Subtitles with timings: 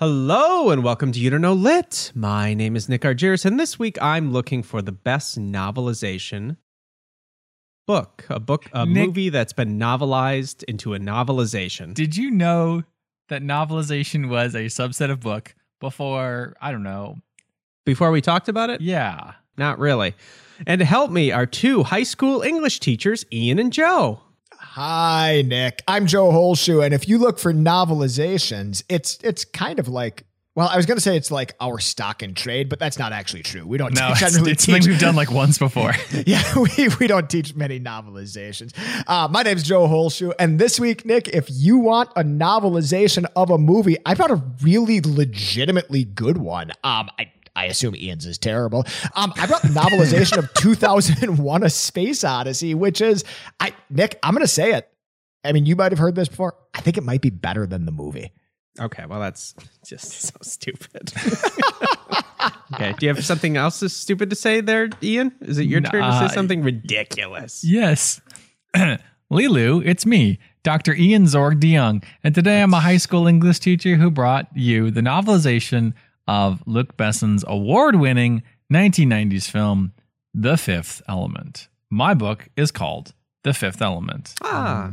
[0.00, 2.10] Hello and welcome to You Don't Know Lit.
[2.14, 6.56] My name is Nick Argyris, and this week I'm looking for the best novelization
[7.86, 8.24] book.
[8.30, 11.92] A book, a Nick- movie that's been novelized into a novelization.
[11.92, 12.82] Did you know
[13.28, 17.18] that novelization was a subset of book before, I don't know.
[17.84, 18.80] Before we talked about it?
[18.80, 19.34] Yeah.
[19.58, 20.14] Not really.
[20.66, 24.22] And to help me are two high school English teachers, Ian and Joe.
[24.62, 25.82] Hi, Nick.
[25.88, 30.24] I'm Joe Holshoe, and if you look for novelizations, it's it's kind of like
[30.54, 33.12] well, I was going to say it's like our stock and trade, but that's not
[33.12, 33.64] actually true.
[33.66, 34.74] We don't No, it's, generally it's teach.
[34.74, 35.92] something we've done like once before.
[36.26, 36.42] yeah,
[36.76, 38.72] we, we don't teach many novelizations.
[39.06, 43.48] Uh, my name's Joe Holshoe, and this week, Nick, if you want a novelization of
[43.50, 46.72] a movie, I brought a really legitimately good one.
[46.84, 48.84] Um, I I assume Ian's is terrible.
[49.14, 53.24] Um, I brought the novelization of 2001: A Space Odyssey, which is
[53.58, 54.18] I Nick.
[54.22, 54.88] I'm gonna say it.
[55.44, 56.54] I mean, you might have heard this before.
[56.74, 58.32] I think it might be better than the movie.
[58.78, 59.54] Okay, well, that's
[59.84, 61.12] just so stupid.
[62.74, 65.32] okay, do you have something else that's stupid to say there, Ian?
[65.40, 67.64] Is it your turn to say something ridiculous?
[67.64, 68.20] yes.
[69.32, 70.92] Leeloo, it's me, Dr.
[70.92, 75.02] Ian Zorg DeYoung, and today I'm a high school English teacher who brought you the
[75.02, 75.92] novelization
[76.30, 79.92] of Luc Besson's award winning 1990s film,
[80.32, 81.66] The Fifth Element.
[81.90, 84.34] My book is called The Fifth Element.
[84.40, 84.92] Ah,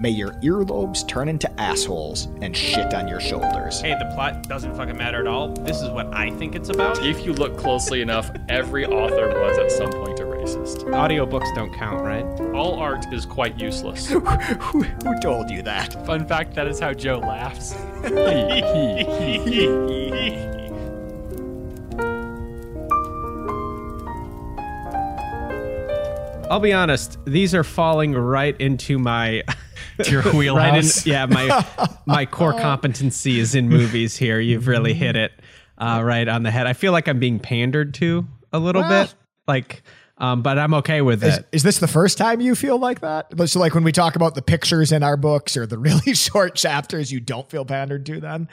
[0.00, 3.80] May your earlobes turn into assholes and shit on your shoulders.
[3.80, 5.48] hey, the plot doesn't fucking matter at all.
[5.48, 7.04] This is what I think it's about.
[7.04, 10.84] If you look closely enough, every author was at some point a racist.
[10.84, 12.24] Audiobooks don't count, right?
[12.54, 14.06] All art is quite useless.
[14.08, 16.06] who, who told you that?
[16.06, 17.74] Fun fact that is how Joe laughs.
[26.50, 29.42] I'll be honest; these are falling right into my
[30.04, 31.06] To your right in, wheelhouse.
[31.06, 31.64] yeah, my
[32.06, 34.16] my core competency is in movies.
[34.16, 35.32] Here, you've really hit it
[35.78, 36.66] uh, right on the head.
[36.66, 39.14] I feel like I'm being pandered to a little Well- bit,
[39.46, 39.82] like,
[40.20, 41.46] um, but I'm okay with Is, it.
[41.52, 43.32] is this the first time you feel like that?
[43.48, 46.56] So, like when we talk about the pictures in our books or the really short
[46.56, 48.48] chapters, you don't feel pandered to then?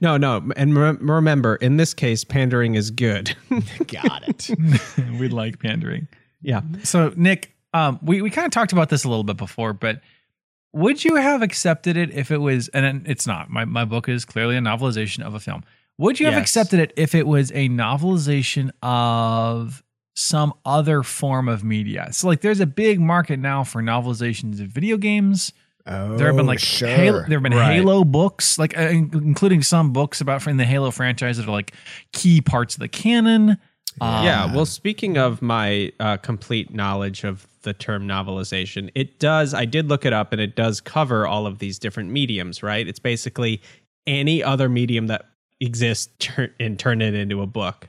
[0.00, 3.34] No, no, and rem- remember, in this case, pandering is good.
[3.88, 4.50] Got it.
[5.18, 6.06] we like pandering.
[6.40, 6.60] yeah.
[6.84, 10.00] So, Nick, um, we, we kind of talked about this a little bit before, but
[10.72, 14.24] would you have accepted it if it was, and it's not, my, my book is
[14.24, 15.64] clearly a novelization of a film.
[15.98, 19.82] Would you have accepted it if it was a novelization of
[20.14, 22.08] some other form of media?
[22.12, 25.52] So, like, there's a big market now for novelizations of video games.
[25.86, 26.88] Oh, There have been like sure.
[26.88, 27.76] Halo, there have been Right.
[27.76, 31.72] Halo books, like uh, including some books about in the Halo franchise that are like
[32.12, 33.56] key parts of the canon.
[34.00, 39.54] Um, Yeah, well, speaking of my uh, complete knowledge of the term novelization, it does,
[39.54, 42.86] I did look it up and it does cover all of these different mediums, right?
[42.88, 43.60] It's basically
[44.06, 45.26] any other medium that
[45.60, 47.88] exists turn, and turn it into a book.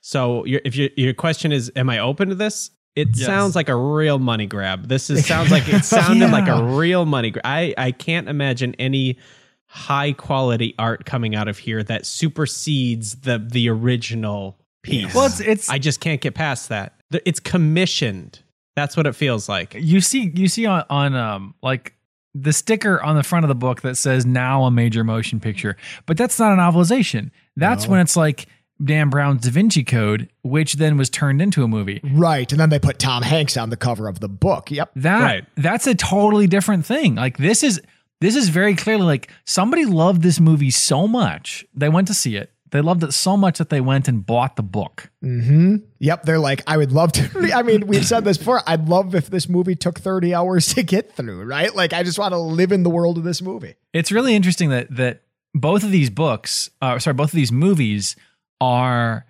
[0.00, 2.70] So your, if your, your question is, am I open to this?
[2.96, 3.26] It Yes.
[3.26, 4.88] sounds like a real money grab.
[4.88, 7.42] This is sounds like it sounded like a real money grab.
[7.44, 9.18] I, I can't imagine any
[9.66, 15.14] high quality art coming out of here that supersedes the the original piece.
[15.14, 16.94] Well, it's it's I just can't get past that.
[17.24, 18.40] It's commissioned.
[18.78, 19.74] That's what it feels like.
[19.74, 21.94] you see you see on, on um like
[22.34, 25.76] the sticker on the front of the book that says now a major motion picture
[26.06, 27.90] but that's not a novelization that's No.
[27.92, 28.46] when it's like
[28.84, 32.48] dan brown's da vinci code which then was turned into a movie Right.
[32.52, 34.70] And then they put Tom Hanks on the cover of the book.
[34.70, 34.90] Yep.
[34.96, 35.44] that Right.
[35.56, 37.80] that's a totally different thing like this is
[38.20, 42.36] this is very clearly like somebody loved this movie so much they went to see
[42.36, 45.76] it they loved it so much that they went and bought the book Mm-hmm.
[45.98, 46.22] Yep.
[46.22, 47.50] They're like, I would love to.
[47.54, 48.62] I mean, we've said this before.
[48.66, 51.74] I'd love if this movie took 30 hours to get through, right?
[51.74, 53.74] Like, I just want to live in the world of this movie.
[53.92, 55.22] it's really interesting that that
[55.54, 58.14] both of these books, uh, sorry, both of these movies
[58.60, 59.26] are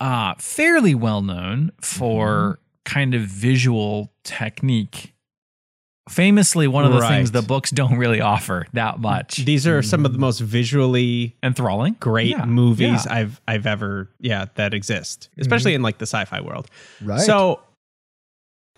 [0.00, 5.12] uh, fairly well known for kind of visual technique.
[6.08, 9.36] Famously, one of the things the books don't really offer that much.
[9.36, 10.22] These are some of the mm.
[10.22, 13.14] most visually Enthralling, great Yeah, movies yeah.
[13.14, 15.76] I've I've ever yeah that exist, especially mm-hmm.
[15.76, 16.68] in like the sci-fi world.
[17.00, 17.20] Right.
[17.20, 17.60] So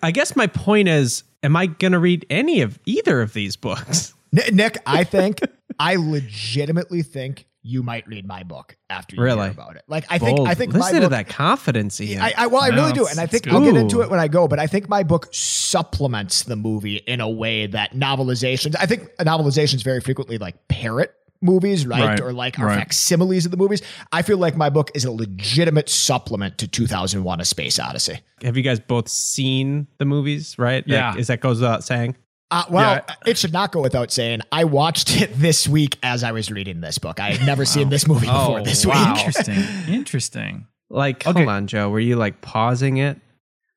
[0.02, 3.56] I guess my point is am I going to read any of either of these
[3.56, 4.14] books?
[4.32, 5.41] Nick, I think,
[5.79, 9.43] I legitimately think you might read my book after you Really?
[9.43, 9.82] hear about it.
[9.87, 12.20] Like, I think, I think listen my to that confidence, Ian.
[12.20, 13.47] I, I well, I No, really do, and I think.
[13.47, 14.49] I'll get into it when I go.
[14.49, 18.75] But I think my book supplements the movie in a way that novelizations.
[18.79, 22.79] I think novelizations very frequently like parrot movies, right, Right, or like are right.
[22.79, 23.82] facsimiles of the movies.
[24.12, 28.20] I feel like my book is a legitimate supplement to 2001: A Space Odyssey.
[28.43, 30.56] Have you guys both seen the movies?
[30.58, 30.85] Right?
[30.87, 31.17] That- Yeah.
[31.17, 32.17] is that goes without saying?
[32.52, 33.14] Uh, well, Yeah.
[33.26, 36.81] it should not go without saying, I watched it this week as I was reading
[36.82, 37.19] this book.
[37.19, 39.14] I had never seen this movie before Oh, this wow.
[39.14, 39.25] week.
[39.26, 39.64] Interesting.
[39.94, 40.66] Interesting.
[40.90, 41.40] Like, Okay.
[41.40, 41.88] hold on, Joe.
[41.88, 43.19] Were you like pausing it?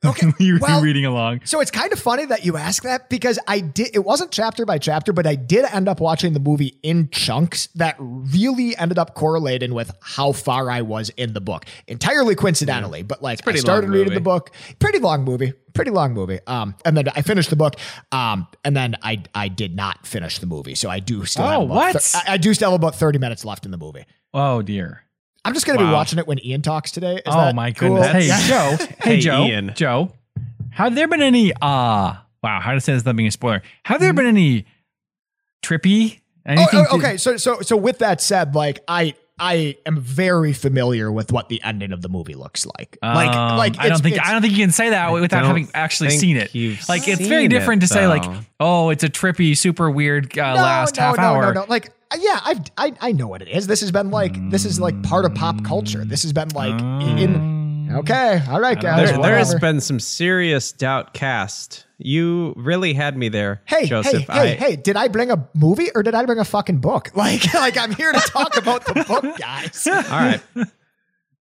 [0.06, 1.42] Okay, you well- were reading along.
[1.46, 3.90] So it's kind of funny that you ask that because I did.
[3.94, 7.68] It wasn't chapter by chapter, but I did end up watching the movie in chunks
[7.76, 11.66] that really ended up correlating with how far I was in the book.
[11.88, 14.52] Entirely coincidentally, but like I started reading the book.
[14.80, 15.54] Pretty long movie.
[15.74, 16.40] Pretty long movie.
[16.48, 17.76] Um, and then I finished the book.
[18.12, 21.44] Um, and then I I did not finish the movie, so I do still.
[21.44, 22.02] Oh, have about what?
[22.02, 24.06] thir- I, I do still have about thirty minutes left in the movie.
[24.34, 25.05] Oh dear.
[25.46, 27.16] I'm just gonna be watching it when Ian talks today.
[27.16, 27.96] Is oh that my cool?
[27.98, 28.12] goodness.
[28.12, 28.48] Hey Yeah.
[28.48, 28.86] Joe.
[29.00, 29.44] Hey, Hey, Joe.
[29.46, 29.72] Ian.
[29.76, 30.12] Joe.
[30.72, 31.58] Have there been any uh
[32.44, 33.62] wow, how to say this without being a spoiler?
[33.86, 34.66] Have there been any
[35.64, 36.20] trippy?
[36.48, 37.18] Oh, Anything oh, okay.
[37.18, 41.62] So so so with that said, like I I am very familiar with what the
[41.64, 42.98] ending of the movie looks like.
[43.04, 45.44] Like Um, like I don't think it's- I don't think you can say that without
[45.46, 46.56] having actually seen it.
[46.56, 48.24] you've Like it's very different it, to say like,
[48.60, 51.54] oh, it's a trippy, super weird uh, no, last no, half no, hour.
[51.54, 53.68] No, no, Like yeah, I've I I know what it is.
[53.68, 56.04] This has been like this is like part of pop culture.
[56.06, 57.36] This has been like in
[57.92, 58.00] oh.
[58.00, 59.12] Okay, all right, guys.
[59.12, 61.86] There, there has been some serious doubt cast.
[61.98, 64.24] You really had me there, Hey, Joseph.
[64.28, 64.76] hey, hey, I, hey!
[64.76, 67.12] Did I bring a movie or did I bring a fucking book?
[67.16, 69.88] Like, like I'm here to talk about the book, guys.
[69.88, 70.42] All right.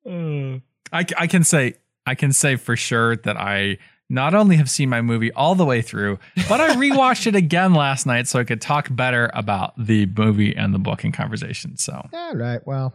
[0.10, 0.60] Uh,
[0.92, 1.75] I, I can say
[2.06, 3.77] I can say for sure that I
[4.09, 7.73] not only have seen my movie all the way through, but I rewatched it again
[7.73, 11.77] last night so I could talk better about the movie and the book in conversation.
[11.77, 12.94] So All right, well,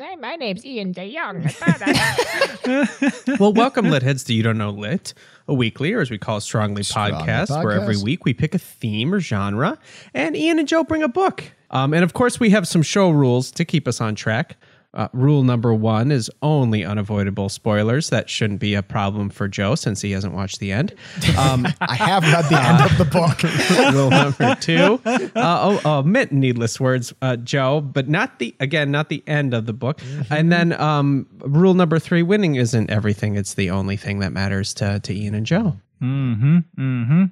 [0.00, 1.54] Hi, my name's Ian DeYoung.
[1.60, 5.12] I Well, welcome, Litheads, to You Don't Know Lit,
[5.46, 8.54] a weekly, or as we call it, Strongly, Strongly podcast, where every week we pick
[8.54, 9.78] a theme or genre,
[10.14, 11.44] and Ian and Joe bring a book.
[11.70, 14.56] Um, and of course, we have some show rules to keep us on track.
[14.94, 18.10] Uh, rule number one is only unavoidable spoilers.
[18.10, 20.94] That shouldn't be a problem for Joe since he hasn't watched the end.
[21.38, 23.42] Um, I have read the end of the book.
[23.92, 29.08] rule number two uh, oh, omit needless words uh, joe but not the again not
[29.08, 30.00] the end of the book
[30.30, 34.74] and then um, rule number three winning isn't everything it's the only thing that matters
[34.74, 37.24] to, to ian and joe mm-hmm, mm-hmm.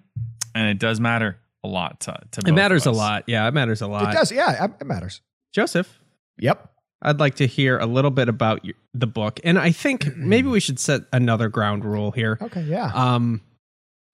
[0.54, 2.98] And it does matter a lot to, to it both matters a of us.
[2.98, 5.20] lot yeah it matters a lot It does, yeah, it matters.
[5.52, 5.98] joseph
[6.38, 6.69] Yep.
[7.02, 10.48] I'd like to hear a little bit about your, the book and i think maybe
[10.48, 12.90] we should set another ground rule here Okay, yeah.
[12.94, 13.40] um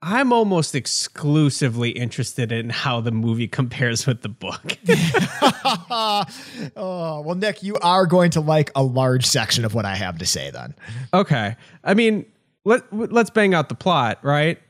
[0.03, 4.79] i'm almost exclusively interested in how the movie compares with the book
[6.77, 10.19] oh, well, Nick, you are going to like a large section of what I have
[10.19, 10.75] to say then.
[11.13, 11.57] Okay.
[11.85, 12.25] I mean,
[12.65, 14.61] let let's bang out the plot, right?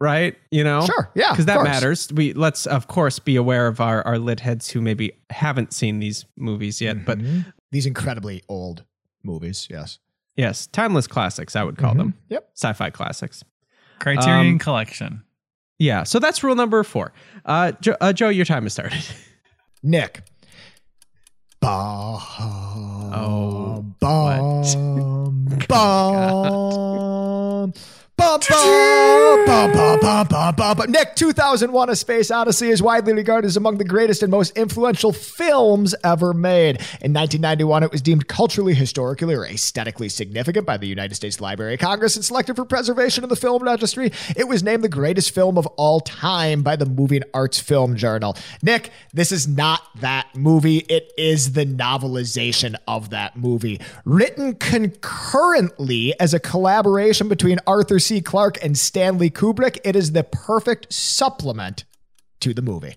[0.00, 0.36] Right?
[0.50, 1.10] You know, Sure.
[1.14, 1.68] Yeah, because that course.
[1.68, 2.08] matters.
[2.12, 5.98] We let's of course be aware of our our lit heads who maybe haven't seen
[5.98, 7.04] these movies yet.
[7.04, 7.18] But
[7.70, 8.84] These incredibly old
[9.22, 9.98] movies, yes.
[10.36, 11.54] yes, timeless classics.
[11.56, 12.50] I would call them Yep.
[12.54, 13.44] sci-fi classics.
[13.98, 15.22] Criterion Um, Collection.
[15.78, 16.04] Yeah.
[16.04, 17.12] So that's rule number four.
[17.44, 19.04] Uh, jo- uh Joe, your time has started.
[19.82, 20.22] Nick.
[21.60, 22.18] Ba-
[23.10, 27.72] Oh, bum, bum,
[30.88, 35.12] Nick, 2001 A Space Odyssey is widely regarded as among the greatest and most influential
[35.12, 36.80] films ever made.
[37.00, 41.74] In 1991, it was deemed culturally, historically, or aesthetically significant by the United States Library
[41.74, 44.10] of Congress and selected for preservation in the film registry.
[44.36, 48.36] It was named the greatest film of all time by the Moving Arts Film Journal.
[48.62, 50.78] Nick, this is not that movie.
[50.88, 53.80] It is the novelization of that movie.
[54.04, 58.20] Written concurrently as a collaboration between Arthur C.
[58.22, 61.84] Clarke and Stanley Kubrick, it is the perfect supplement
[62.40, 62.96] to the movie.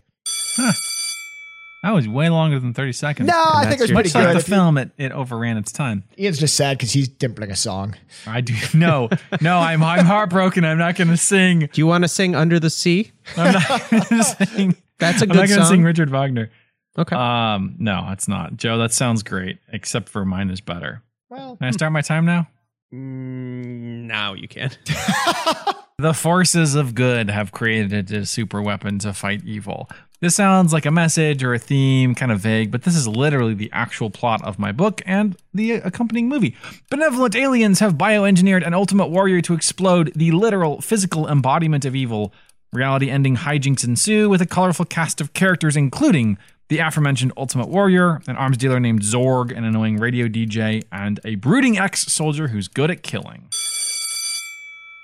[1.83, 3.27] That was way longer than 30 seconds.
[3.27, 5.71] No, I think it was your- pretty It's like the film, it, it overran its
[5.71, 6.03] time.
[6.17, 7.95] Ian's just sad because he didn't bring a song.
[8.27, 8.53] I do.
[8.75, 9.09] No,
[9.41, 10.63] no, I'm, I'm heartbroken.
[10.63, 11.61] I'm not going to sing.
[11.61, 13.11] Do you want to sing Under the Sea?
[13.35, 14.75] I'm not going to sing.
[14.99, 16.51] That's a I'm not going to sing Richard Wagner.
[16.99, 17.15] Okay.
[17.15, 18.55] Um, no, it's not.
[18.57, 21.01] Joe, that sounds great, except for mine is better.
[21.29, 22.47] Well, Can I start my time now?
[22.93, 24.71] Mm, now you can.
[26.01, 29.87] The forces of good have created a super weapon to fight evil.
[30.19, 33.53] This sounds like a message or a theme, kind of vague, but this is literally
[33.53, 36.57] the actual plot of my book and the accompanying movie.
[36.89, 42.33] Benevolent aliens have bioengineered an ultimate warrior to explode the literal physical embodiment of evil.
[42.73, 46.39] Reality ending hijinks ensue with a colorful cast of characters, including
[46.71, 51.35] the aforementioned Ultimate Warrior, an arms dealer named Zorg, an annoying radio DJ, and a
[51.35, 53.49] brooding ex soldier who's good at killing.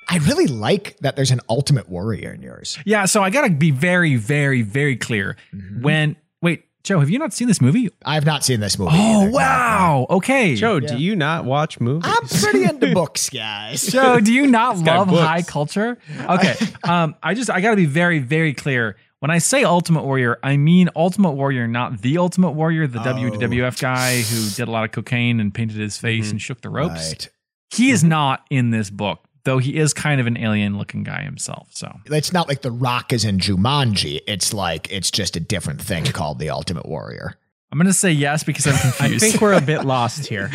[0.08, 2.78] I really like that there's an ultimate warrior in yours.
[2.86, 5.36] Yeah, so I gotta be very, very, very clear.
[5.82, 7.90] When wait, Joe, have you not seen this movie?
[8.06, 8.92] I have not seen this movie.
[8.94, 9.32] Oh either.
[9.32, 10.08] wow.
[10.10, 10.56] Okay.
[10.56, 12.10] Joe, do you not watch movies?
[12.10, 13.82] I'm pretty into books, guys.
[13.86, 15.20] Joe, do you not love books.
[15.20, 15.98] high culture?
[16.30, 16.56] Okay.
[16.88, 18.96] Um, I just I gotta be very, very clear.
[19.20, 23.04] When I say Ultimate Warrior, I mean Ultimate Warrior, not the Ultimate Warrior, the Oh.
[23.04, 26.32] WWF guy who did a lot of cocaine and painted his face Mhm.
[26.32, 27.08] and shook the ropes.
[27.10, 27.30] Right.
[27.72, 31.24] He is not in this book, though he is kind of an alien looking guy
[31.24, 31.68] himself.
[31.72, 34.20] So It's not like The Rock is in Jumanji.
[34.28, 37.36] It's like it's just a different thing called the Ultimate Warrior.
[37.70, 39.26] I'm going to say yes because I'm confused.
[39.26, 40.50] I think we're a bit lost here.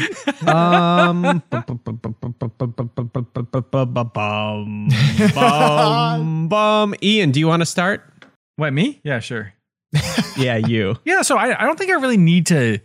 [0.47, 1.81] Um, bum,
[5.35, 6.95] bum, bum.
[7.03, 8.12] Ian, do you want to start?
[8.57, 9.01] What, me?
[9.05, 9.53] Yeah, sure.
[10.35, 10.97] Yeah, you.
[11.05, 12.79] Yeah, so I, I don't think I really need to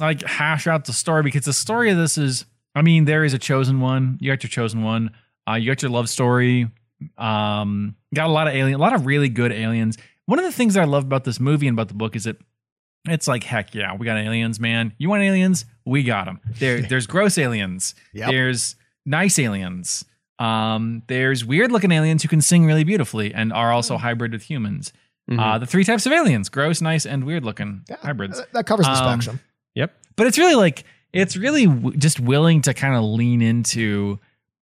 [0.00, 3.34] like hash out the story because the story of this is I mean, there is
[3.34, 4.18] a chosen one.
[4.20, 5.10] You got your chosen one.
[5.48, 6.68] Uh, you got your love story.
[7.18, 9.98] Um, got a lot of alien, a lot of really good aliens.
[10.26, 12.24] One of the things that I love about this movie and about the book is
[12.24, 12.36] that
[13.06, 14.94] it's like heck yeah, we got aliens, man.
[14.98, 15.66] You want aliens?
[15.84, 16.40] We got them.
[16.58, 17.94] There, there's gross aliens.
[18.14, 18.30] Yep.
[18.30, 20.04] There's nice aliens.
[20.38, 24.42] Um, there's weird looking aliens who can sing really beautifully and are also hybrid with
[24.42, 24.92] humans.
[25.30, 25.40] Mhm.
[25.40, 28.38] Uh, the three types of aliens: gross, nice, and weird looking Yeah, hybrids.
[28.38, 29.40] That- That covers the Um, spectrum.
[29.74, 29.94] yep.
[30.16, 34.18] But it's really like it's really w- just willing to kind of lean into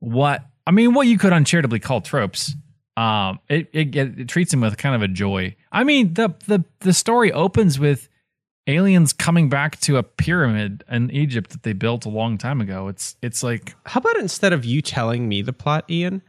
[0.00, 2.54] what I mean, what you could uncharitably call tropes.
[2.97, 5.56] Um, it, it it it treats them with kind of a joy.
[5.73, 8.09] I mean, the the the story opens with
[8.68, 12.88] aliens coming back to a pyramid in Egypt that they built a long time ago.
[12.88, 16.23] It's it's like How about instead of you telling me the plot, Ian,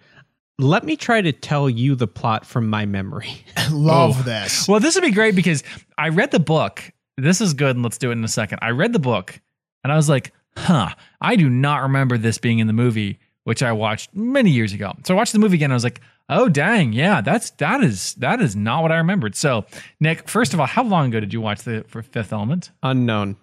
[0.59, 3.43] let me try to tell you the plot from my memory.
[3.71, 4.23] Love oh.
[4.23, 4.67] this.
[4.67, 5.63] Well, this would be great because
[5.97, 6.91] I read the book.
[7.17, 8.59] This is good, and let's do it in a second.
[8.61, 9.39] I read the book,
[9.83, 10.89] and I was like, "Huh,
[11.21, 14.93] I do not remember this being in the movie, which I watched many years ago."
[15.05, 15.67] So I watched the movie again.
[15.67, 18.97] And I was like, "Oh, dang, yeah, that's that is that is not what I
[18.97, 19.65] remembered." So,
[19.99, 22.71] Nick, first of all, how long ago did you watch the for Fifth Element?
[22.81, 23.37] Unknown.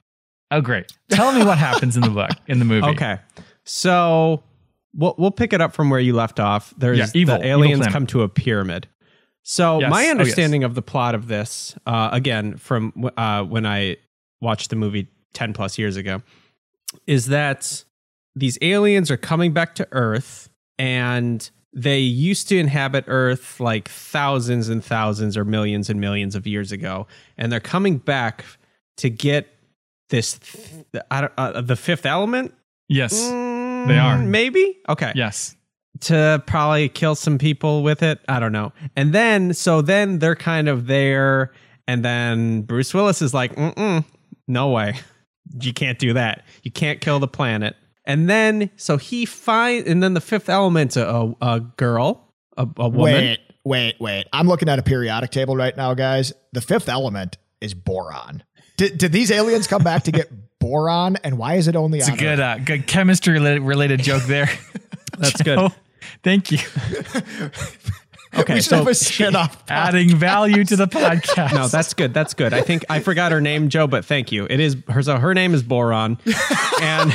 [0.50, 0.92] Oh, great.
[1.10, 2.86] Tell me what happens in the book in the movie.
[2.90, 3.18] Okay.
[3.64, 4.42] So
[4.94, 6.72] we'll we'll pick it up from where you left off.
[6.76, 8.88] There's Yeah, evil- the aliens come to a pyramid.
[9.42, 9.90] So Yes.
[9.90, 10.10] my Oh, yes.
[10.10, 13.96] understanding of the plot of this, uh, again from uh, when I
[14.40, 16.22] watched the movie ten plus years ago,
[17.06, 17.84] is that
[18.36, 24.68] these aliens are coming back to Earth and they used to inhabit Earth like thousands
[24.68, 27.06] and thousands or millions and millions of years ago,
[27.38, 28.44] and they're coming back
[28.98, 29.46] to get
[30.10, 32.52] this th- I don't, uh, the fifth element.
[32.88, 33.14] Yes.
[33.30, 33.49] Mm,
[33.88, 34.16] They are.
[34.18, 35.56] Mm, maybe okay Yes.
[36.02, 38.20] to probably kill some people with it.
[38.28, 38.72] I don't know.
[38.96, 41.52] And then so then they're kind of there,
[41.86, 44.04] and then Bruce Willis is like, Mm-mm,
[44.48, 44.94] "No way,
[45.60, 46.44] you can't do that.
[46.62, 50.96] You can't kill the planet." And then so he find, and then the fifth element,
[50.96, 53.14] a, a, a girl, a, a woman.
[53.14, 54.26] Wait, wait, wait.
[54.32, 56.32] I'm looking at a periodic table right now, guys.
[56.52, 58.42] The fifth element is boron.
[58.80, 61.16] Did, did these aliens come back to get boron?
[61.22, 64.22] And why is it only It's on a good uh, good chemistry related, related joke
[64.22, 64.48] there.
[65.18, 65.70] That's good.
[66.24, 66.58] Thank you.
[68.32, 69.64] Okay, we should so have a spin-off.
[69.68, 71.52] Adding value to the podcast.
[71.52, 72.14] no, that's good.
[72.14, 72.54] That's good.
[72.54, 74.46] I think I forgot her name, Joe, but thank you.
[74.48, 75.02] It is her.
[75.02, 76.16] So her name is Boron,
[76.80, 77.12] and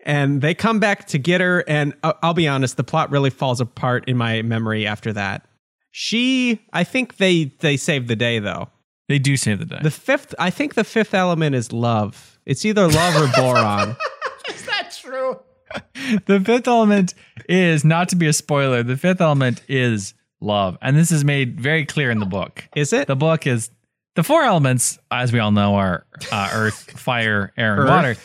[0.00, 1.62] and they come back to get her.
[1.68, 5.46] And I'll, I'll be honest, the plot really falls apart in my memory after that.
[5.90, 8.70] She, I think they they saved the day though.
[9.08, 9.78] They do save the day.
[9.82, 12.38] The fifth, I think the fifth element is love.
[12.46, 13.96] It's either love or boron.
[14.48, 15.40] Is that true?
[16.26, 17.14] the fifth element
[17.48, 18.82] is not to be a spoiler.
[18.82, 22.68] The fifth element is love, and this is made very clear in the book.
[22.76, 23.06] Is it?
[23.08, 23.70] The book is
[24.14, 27.88] the four elements, as we all know, are uh, earth, fire, air, and Earth.
[27.88, 28.16] water.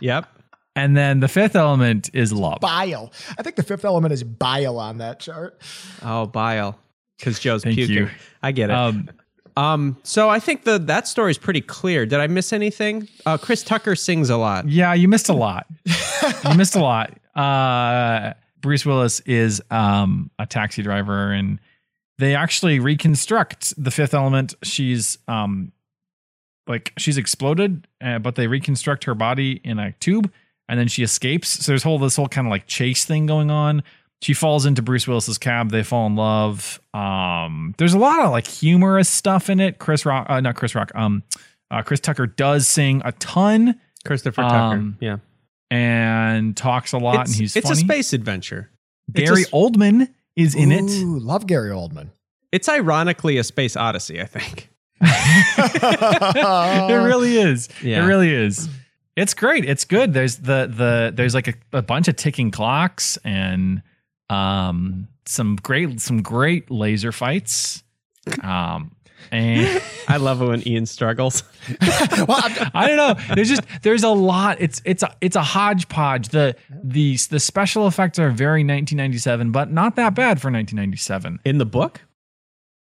[0.00, 0.26] Yep.
[0.76, 2.60] And then the fifth element is love.
[2.60, 3.12] Bile.
[3.38, 5.60] I think the fifth element is bile on that chart.
[6.02, 6.78] Oh, bile.
[7.18, 7.96] Because Joe's Thank puking.
[7.96, 8.10] you.
[8.42, 8.74] I get it.
[8.74, 9.08] Um,
[9.56, 12.06] Um, so I think the that story is pretty clear.
[12.06, 13.08] Did I miss anything?
[13.26, 14.68] Uh, Chris Tucker sings a lot.
[14.68, 15.66] Yeah, you missed a lot.
[16.48, 17.18] you missed a lot.
[17.34, 21.58] Uh, Bruce Willis is um, a taxi driver, and
[22.18, 24.54] they actually reconstruct the fifth element.
[24.62, 25.72] She's um,
[26.66, 30.30] like she's exploded, uh, but they reconstruct her body in a tube,
[30.68, 31.48] and then she escapes.
[31.48, 33.82] So there's whole this whole kind of like chase thing going on.
[34.22, 35.70] She falls into Bruce Willis's cab.
[35.70, 36.80] They fall in love.
[36.94, 39.78] Um, there's a lot of like humorous stuff in it.
[39.78, 40.92] Chris Rock, uh, not Chris Rock.
[40.94, 41.24] Um,
[41.72, 44.54] uh, Chris Tucker does sing a ton Christopher Tucker.
[44.76, 45.16] Um, yeah.
[45.70, 47.80] and talks a lot, It's, and he's it's funny.
[47.80, 48.70] a space adventure.
[49.14, 50.84] it's Gary a s- Oldman is in it.
[51.04, 52.10] Love Gary Oldman.
[52.52, 54.68] It's ironically a space odyssey, I think.
[55.00, 57.68] it really is.
[57.82, 58.04] Yeah.
[58.04, 58.68] It really is.
[59.16, 59.64] It's great.
[59.64, 60.12] It's good.
[60.14, 63.82] There's the the there's like a, a bunch of ticking clocks and
[64.32, 67.82] um some great some great laser fights.
[68.42, 68.92] Um
[69.30, 71.44] and I love it when Ian struggles.
[71.80, 73.34] well, I'm- I don't know.
[73.34, 74.56] There's just there's a lot.
[74.60, 76.28] It's it's a it's a hodgepodge.
[76.30, 81.40] The the the special effects are very 1997, but not that bad for 1997.
[81.44, 82.00] In the book?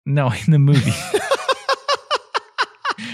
[0.06, 0.92] No, in the movie.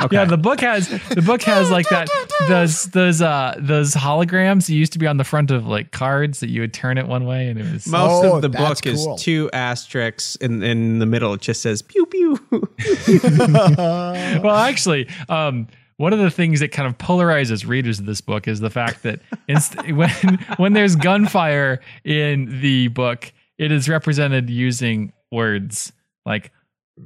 [0.05, 0.15] Okay.
[0.15, 2.07] Yeah, the book has the book has like that
[2.47, 6.39] those those uh those holograms that used to be on the front of like cards
[6.39, 8.77] that you would turn it one way and it was Most Oh, of the book
[8.83, 9.15] cool.
[9.15, 12.39] is two asterisks, and in the middle it just says pew pew.
[13.77, 18.47] well actually um one of the things that kind of polarizes readers of this book
[18.49, 20.09] is the fact that inst- when
[20.57, 25.93] when there's gunfire in the book, it is represented using words
[26.25, 26.51] like,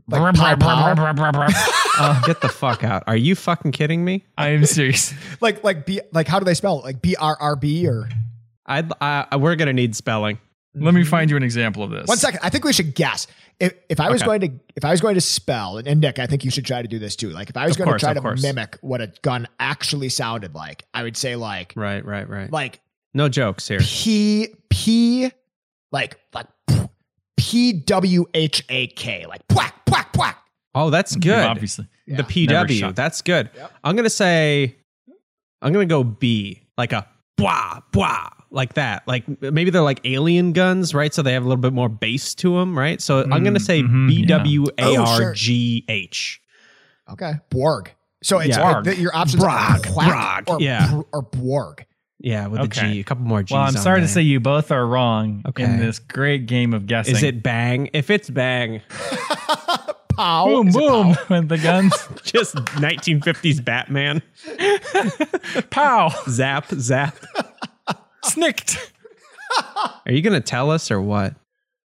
[0.07, 1.47] Like pow pow?
[2.01, 3.03] Uh, Get the fuck out!
[3.07, 4.23] Are you fucking kidding me?
[4.37, 5.13] I am serious.
[5.41, 6.85] like like B like how do they spell it?
[6.85, 8.07] Like B R R B or
[8.65, 10.37] I'd, I, we're gonna need spelling.
[10.75, 12.07] Let me find you an example of this.
[12.07, 12.39] one second.
[12.43, 13.27] I think we should guess.
[13.59, 14.27] If if I was Okay.
[14.27, 16.65] going to if I was going to spell and, and Nick, I think you should
[16.65, 17.31] try to do this too.
[17.31, 18.41] Like if I was Of going course, to try to course.
[18.41, 22.49] mimic what a gun actually sounded like, I would say like Right, right, right.
[22.49, 22.79] like
[23.13, 23.79] No jokes here.
[23.81, 25.31] P P
[25.91, 26.45] like like
[27.49, 30.35] P W H A K like pwack pwack pwack.
[30.75, 31.45] Oh, that's good.
[31.45, 31.87] Obviously.
[32.07, 32.95] The Never PW.
[32.95, 33.49] That's good.
[33.55, 33.71] Yep.
[33.83, 34.75] I'm gonna say,
[35.61, 39.07] I'm gonna go B, like a blah blah, like that.
[39.07, 41.13] Like maybe they're like alien guns, right?
[41.13, 43.01] So they have a little bit more bass to them, right?
[43.01, 44.43] So I'm gonna say mhm, B yeah.
[44.79, 45.33] Oh, sure.
[47.11, 47.91] Okay, Borg.
[48.21, 48.81] So it's Yeah.
[48.83, 50.91] the- your options are Brog, quack Brog, or yeah.
[50.91, 51.85] br- or Borg.
[52.21, 52.87] Yeah, with Okay.
[52.87, 52.99] a G.
[52.99, 53.51] A couple more G's.
[53.53, 55.63] Well, I'm on sorry to say you both are wrong Okay.
[55.63, 57.15] in this great game of guessing.
[57.15, 57.89] Is it bang?
[57.93, 58.81] If it's bang,
[60.17, 60.45] Pow.
[60.45, 61.23] boom Is boom pow?
[61.29, 61.93] with the guns?
[62.23, 64.21] just 1950s Batman.
[65.69, 66.09] Pow!
[66.27, 67.15] Zap, zap.
[68.25, 68.91] Snicked.
[70.05, 71.35] Are you gonna tell us or what?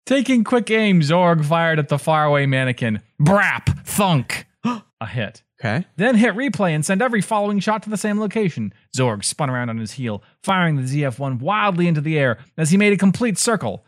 [0.04, 3.00] Taking quick aim, Zorg fired at the faraway mannequin.
[3.20, 3.84] Brap!
[3.86, 4.46] Thunk!
[5.00, 5.42] A hit.
[5.60, 5.86] Okay.
[5.96, 8.72] Then hit replay and send every following shot to the same location.
[8.96, 12.70] Zorg spun around on his heel, firing the ZF 1 wildly into the air as
[12.70, 13.84] he made a complete circle.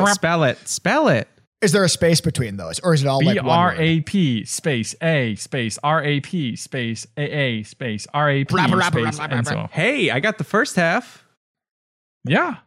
[0.00, 0.56] oh, spell it.
[0.66, 1.28] Spell it.
[1.60, 4.94] Is there a space between those, or is it all like R A P space
[5.02, 8.54] A space R A P space A A space R A P
[8.86, 9.18] space?
[9.72, 11.24] Hey, I got the first half.
[12.24, 12.58] Yeah.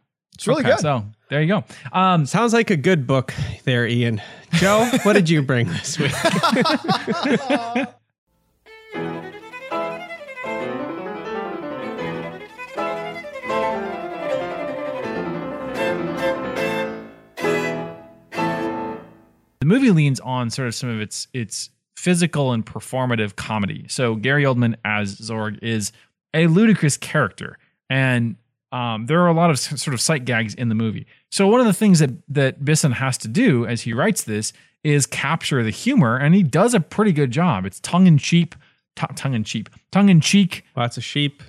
[0.42, 0.80] It's really Okay, good.
[0.80, 1.62] So there you go.
[1.92, 4.20] Um, Sounds like a good book there, Ian.
[4.54, 6.10] Joe, what did you bring this week?
[19.60, 23.86] the movie leans on sort of some of its its physical and performative comedy.
[23.88, 25.92] So Gary Oldman as Zorg is
[26.34, 28.34] a ludicrous character, and
[28.72, 31.06] um, there are a lot of sort of sight gags in the movie.
[31.30, 34.52] So one of the things that that Bisson has to do as he writes this
[34.82, 37.66] is capture the humor, and he does a pretty good job.
[37.66, 38.54] It's tongue in cheek,
[38.96, 40.64] tongue in cheek, tongue in cheek.
[40.74, 41.42] Lots of sheep.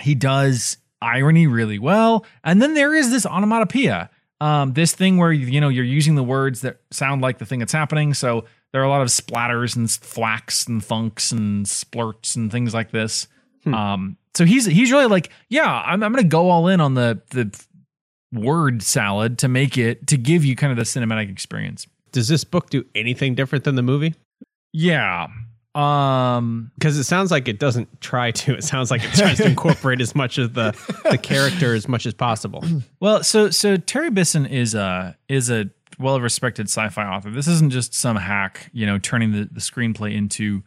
[0.00, 5.32] He does irony really well, and then there is this onomatopoeia, um, this thing where
[5.32, 8.14] you know you're using the words that sound like the thing that's happening.
[8.14, 12.74] So there are a lot of splatters and thwacks and thunks and splurts and things
[12.74, 13.28] like this.
[13.74, 17.20] Um, so he's he's really like, yeah, I'm I'm gonna go all in on the
[17.30, 17.50] the
[18.32, 21.86] word salad to make it to give you kind of the cinematic experience.
[22.12, 24.14] Does this book do anything different than the movie?
[24.72, 25.28] Yeah.
[25.74, 28.54] Um Because it sounds like it doesn't try to.
[28.54, 30.76] It sounds like it tries to incorporate as much of the
[31.10, 32.64] the character as much as possible.
[33.00, 37.30] Well, so so Terry Bisson is a is a well respected sci-fi author.
[37.30, 40.62] This isn't just some hack, you know, turning the, the screenplay into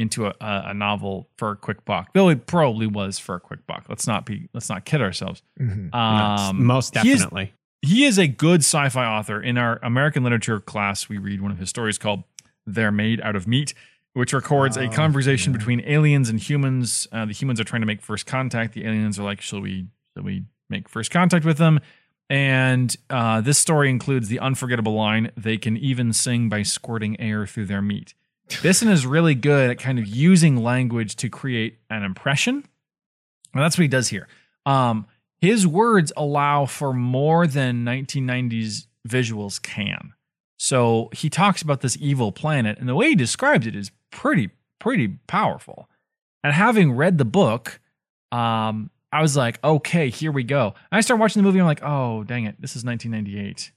[0.00, 2.12] into a, a a novel for a quick buck.
[2.14, 3.84] Though it probably was for a quick buck.
[3.88, 5.42] Let's not be let's not kid ourselves.
[5.60, 5.94] Mhm.
[5.94, 7.52] Um, Most he is- definitely.
[7.82, 9.40] he is a good sci-fi author.
[9.40, 12.24] In our American literature class, we read one of his stories called
[12.66, 13.74] "They're Made Out of Meat,"
[14.12, 17.06] which records a Oh, conversation between aliens and humans.
[17.12, 18.74] Uh, the humans are trying to make first contact.
[18.74, 19.86] The aliens are like, "Shall we?
[20.14, 21.80] Shall we make first contact with them?"
[22.28, 27.46] And uh, this story includes the unforgettable line, "They can even sing by squirting air
[27.46, 28.14] through their meat."
[28.62, 32.64] Bisson is really good at kind of using language to create an impression.
[33.54, 34.28] And that's what he does here.
[34.66, 35.06] Um,
[35.40, 40.12] his words allow for more than 1990s visuals can.
[40.58, 44.50] So he talks about this evil planet, and the way he describes it is pretty,
[44.78, 45.88] pretty powerful.
[46.44, 47.80] And having read the book,
[48.30, 50.74] um, I was like, okay, here we go.
[50.90, 51.60] And I start watching the movie.
[51.60, 53.72] I'm like, oh, dang it, this is 1998.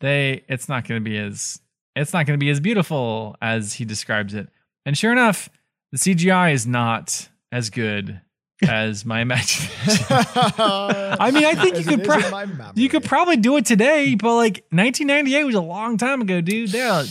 [0.00, 1.60] They, it's not going to be as,
[2.00, 4.48] it's not going to be as beautiful as he describes it.
[4.86, 5.48] And sure enough,
[5.92, 8.20] the CGI is not as good
[8.66, 10.06] as my imagination.
[10.10, 12.72] I mean, I think you could pro- in my memory.
[12.74, 16.70] You could probably do it today, but like 1998 was a long time ago, dude.
[16.70, 17.04] There,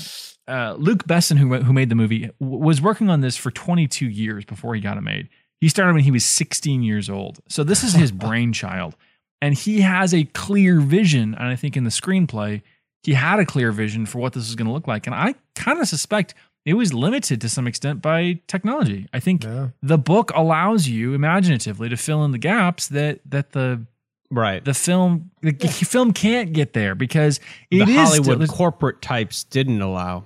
[0.47, 4.08] uh, Luc Besson, who who made the movie, w- was working on this for 22
[4.08, 5.30] years before he got it made.
[5.60, 8.95] He started when he was 16 years old, so this is his brainchild,
[9.41, 11.34] and he has a clear vision.
[11.36, 12.62] And I think in the screenplay,
[13.03, 15.36] he had a clear vision for what this was going to look like, and I
[15.55, 16.33] kind of suspect
[16.65, 19.07] it was limited to some extent by technology.
[19.13, 19.69] I think Yeah.
[19.81, 23.86] the book allows you imaginatively to fill in the gaps that that the
[24.29, 24.63] Right.
[24.65, 27.39] the film the film can't get there because
[27.71, 30.25] it the is Hollywood still, corporate types didn't allow.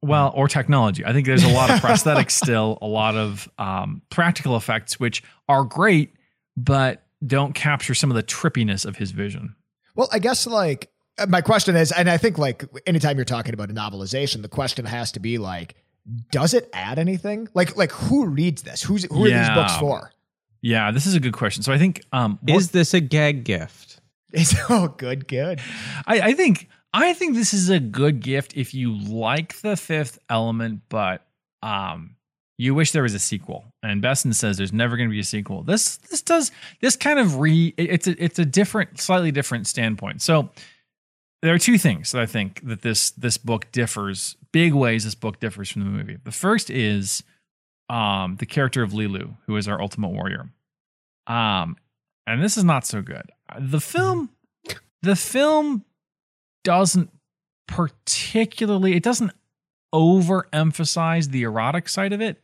[0.00, 1.04] well or technology.
[1.04, 5.22] I think there's a lot of prosthetics still, a lot of um, practical effects which
[5.48, 6.14] are great,
[6.56, 9.54] but don't capture some of the trippiness of his vision.
[9.94, 10.88] Well, I guess like
[11.28, 14.84] my question is, and I think like anytime you're talking about a novelization, the question
[14.84, 15.74] has to be like,
[16.30, 17.48] does it add anything?
[17.54, 18.82] Like, like who reads this?
[18.82, 20.12] Who's who are these books for?
[20.62, 21.62] Yeah, this is a good question.
[21.62, 24.00] So I think um, what- Is this a gag gift?
[24.32, 25.60] It's oh, good, good.
[26.06, 30.18] I, I think I think this is a good gift if you like the fifth
[30.28, 31.26] element, but
[31.62, 32.16] um
[32.58, 33.64] you wish there was a sequel.
[33.82, 35.62] And Besson says there's never going to be a sequel.
[35.64, 40.22] This this does this kind of re it's a it's a different slightly different standpoint.
[40.22, 40.50] So
[41.42, 45.14] there are two things that I think that this this book differs big ways this
[45.14, 46.16] book differs from the movie.
[46.22, 47.22] The first is
[47.88, 50.48] um the character of Leeloo, who is our ultimate warrior.
[51.26, 51.76] Um
[52.26, 53.30] and this is not so good.
[53.58, 54.30] The film
[55.02, 55.84] the film
[56.64, 57.10] doesn't
[57.66, 59.32] particularly it doesn't
[59.92, 62.40] overemphasize the erotic side of it.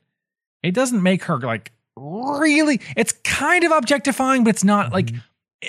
[0.63, 5.11] It doesn't make her like really it's kind of objectifying, but it's not like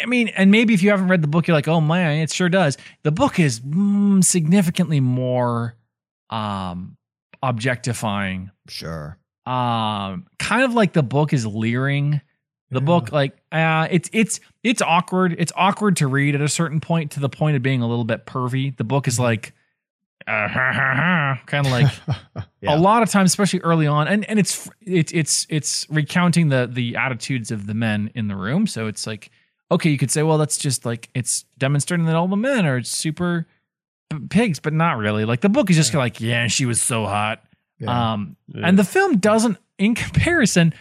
[0.01, 2.31] I mean, and maybe if you haven't read the book, you're like, oh man, it
[2.31, 2.77] sure does.
[3.03, 5.75] The book is mm, significantly more
[6.29, 6.95] um
[7.41, 9.17] objectifying Sure.
[9.47, 12.21] um kind of like the book is leering
[12.69, 12.85] the Yeah.
[12.85, 17.11] book like uh it's it's it's awkward it's awkward to read at a certain point
[17.11, 19.53] to the point of being a little bit pervy the book is like
[20.27, 21.91] uh, kind of like
[22.61, 22.75] Yeah.
[22.75, 26.69] a lot of times especially early on and and it's it's it's it's recounting the
[26.71, 29.31] the attitudes of the men in the room so it's like
[29.71, 32.81] okay you could say well that's just like it's demonstrating that all the men are
[32.83, 33.45] super
[34.09, 37.05] p- pigs but not really like the book is just like yeah she was so
[37.05, 37.43] hot
[37.79, 38.13] Yeah.
[38.13, 40.73] um, and the film doesn't, in comparison,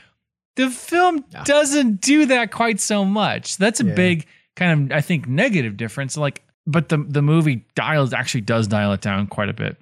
[0.57, 1.45] the film Yeah.
[1.45, 3.57] doesn't do that quite so much.
[3.59, 3.95] That's a Yeah.
[3.95, 6.17] big kind of, I think, negative difference.
[6.17, 9.77] Like, but the the movie dials actually does dial it down quite a bit.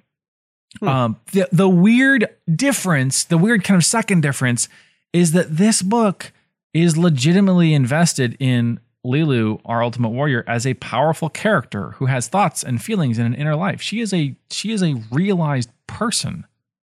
[0.79, 0.87] Hmm.
[0.87, 4.69] Um, the the weird difference, the weird kind of second difference,
[5.13, 6.31] is that this book
[6.75, 12.63] is legitimately invested in Leeloo, our ultimate warrior, as a powerful character who has thoughts
[12.63, 13.81] and feelings and an inner life.
[13.81, 16.45] She is a she is a realized person.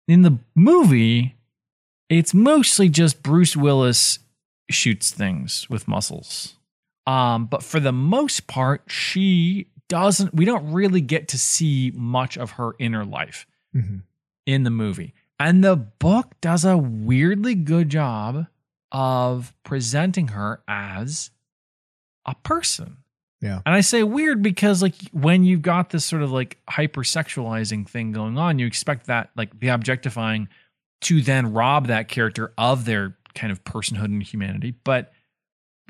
[0.09, 1.37] In the movie,
[2.09, 4.19] it's mostly just Bruce Willis
[4.71, 6.55] shoots things with muscles.
[7.07, 10.35] Um, but for the most part, she doesn't.
[10.35, 14.03] We don't really get to see much of her inner life Mhm.
[14.47, 15.15] in the movie.
[15.39, 18.47] And the book does a weirdly good job
[18.93, 21.31] of presenting her as
[22.31, 22.97] a person.
[23.41, 23.61] Yeah.
[23.65, 28.13] And I say weird because like when you've got this sort of like hypersexualizing thing
[28.13, 30.49] going on, you expect that like the objectifying
[31.03, 34.75] to then rob that character of their kind of personhood and humanity.
[34.85, 35.13] But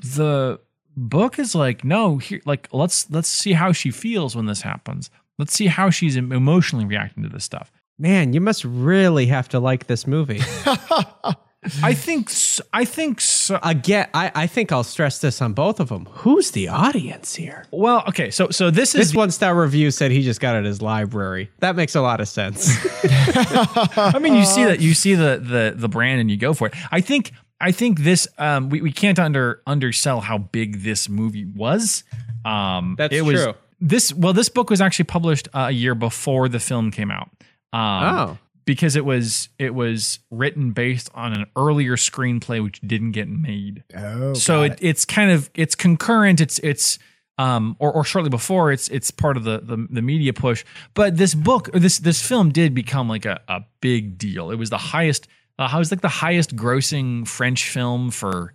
[0.01, 0.61] the
[0.95, 5.09] book is like, no, here like let's let's see how she feels when this happens.
[5.37, 7.71] Let's see how she's emotionally reacting to this stuff.
[7.97, 10.41] Man, you must really have to like this movie.
[11.83, 12.31] I think
[12.73, 13.59] I think so.
[13.61, 16.07] Again, I, I think I'll stress this on both of them.
[16.11, 17.65] Who's the audience here?
[17.69, 20.59] Well, okay, so so this is This one star review said he just got it
[20.59, 21.51] at his library.
[21.59, 22.67] That makes a lot of sense.
[23.03, 26.67] I mean, you see that you see the the the brand and you go for
[26.67, 26.73] it.
[26.91, 31.45] I think I think this um we, we can't under undersell how big this movie
[31.45, 32.03] was.
[32.43, 33.53] Um That's it was true.
[33.79, 37.29] this well this book was actually published uh, a year before the film came out.
[37.71, 38.37] Um oh.
[38.65, 43.83] Because it was it was written based on an earlier screenplay which didn't get made.
[43.95, 46.41] oh, so got it, it's kind of it's concurrent.
[46.41, 46.99] It's it's
[47.37, 50.63] um or, or shortly before it's it's part of the, the the media push.
[50.93, 54.51] But this book or this this film did become like a, a big deal.
[54.51, 55.27] It was the highest
[55.59, 58.53] uh, it was like the highest grossing french film for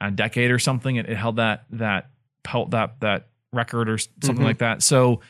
[0.00, 0.96] a decade or something.
[0.96, 2.10] It, it held that that
[2.44, 4.44] held that that record or something Mhm.
[4.44, 4.82] like that.
[4.82, 5.20] So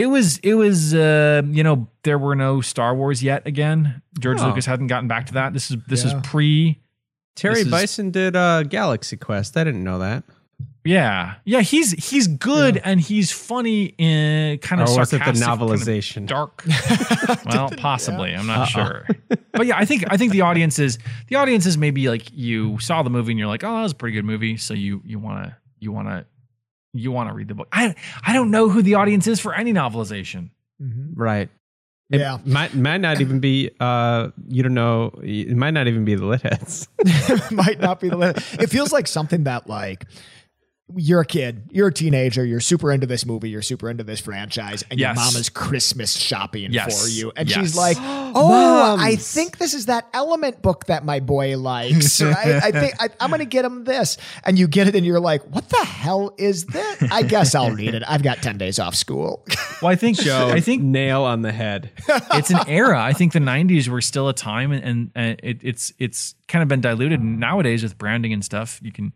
[0.00, 4.38] it was it was uh you know there were no star wars yet again george
[4.40, 4.46] Oh.
[4.48, 6.16] lucas hadn't gotten back to that this is this Yeah.
[6.20, 6.78] is pre
[7.36, 9.56] Terry is- Bisson did uh, Galaxy Quest.
[9.56, 10.24] I didn't know that.
[10.84, 15.24] Yeah, yeah, he's he's good and he's funny in kind of or was it the
[15.24, 16.26] sarcastic, kind of novelization?
[16.26, 16.64] dark.
[17.46, 18.84] well, possibly, I'm not Uh-oh.
[18.84, 19.06] sure.
[19.52, 22.78] But yeah, I think I think the audience is the audience is maybe like you
[22.80, 25.00] saw the movie and you're like, oh, that was a pretty good movie, so you
[25.04, 26.24] you want to you want to
[26.94, 27.68] you want to read the book.
[27.72, 27.94] I
[28.26, 30.50] I don't know who the audience is for any novelization.
[30.82, 31.12] Mhm.
[31.14, 31.48] Right.
[32.10, 32.38] It Yeah.
[32.46, 36.24] might might not even be uh you don't know it might not even be the
[36.24, 36.88] lit heads.
[37.50, 38.36] might not be the limit.
[38.60, 40.06] It feels like something that like
[40.96, 44.20] you're a kid, you're a teenager, you're super into this movie, you're super into this
[44.20, 45.16] franchise, and Yes.
[45.16, 47.02] your mama's Christmas shopping Yes.
[47.02, 47.30] for you.
[47.36, 47.58] And Yes.
[47.58, 49.02] she's like, Oh, Moms.
[49.02, 52.20] I think this is that element book that my boy likes.
[52.22, 54.16] I, I think I, I'm going to get him this.
[54.44, 57.02] And you get it, and you're like, What the hell is this?
[57.10, 58.02] I guess I'll read it.
[58.08, 59.44] I've got 10 days off school.
[59.80, 61.92] Well, I think Joe, I think nail on the head.
[62.34, 63.00] it's an era.
[63.00, 66.64] I think the '90s were still a time, and, and, and it, it's it's kind
[66.64, 68.80] of been diluted nowadays with branding and stuff.
[68.82, 69.12] You can,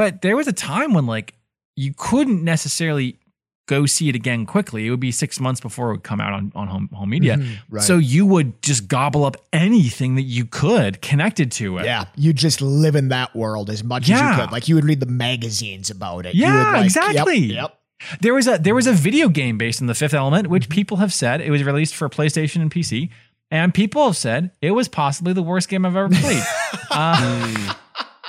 [0.00, 1.34] but there was a time when like
[1.76, 3.18] you couldn't necessarily
[3.66, 4.86] go see it again quickly.
[4.86, 7.36] It would be six months before it would come out on on home home media.
[7.36, 7.74] Mm-hmm.
[7.74, 7.84] right.
[7.84, 11.84] So you would just gobble up anything that you could connected to it.
[11.84, 14.50] Yeah, you just live in that world as much as you could.
[14.50, 16.34] Like you would read the magazines about it.
[16.34, 17.36] You Yeah, would, like, exactly.
[17.36, 17.54] Yep.
[17.54, 18.18] yep.
[18.22, 20.76] There was a there was a video game based on the Fifth Element, which mm-hmm.
[20.76, 23.10] people have said it was released for PlayStation and PC,
[23.50, 26.42] and people have said it was possibly the worst game I've ever played.
[26.90, 27.70] uh, hmm.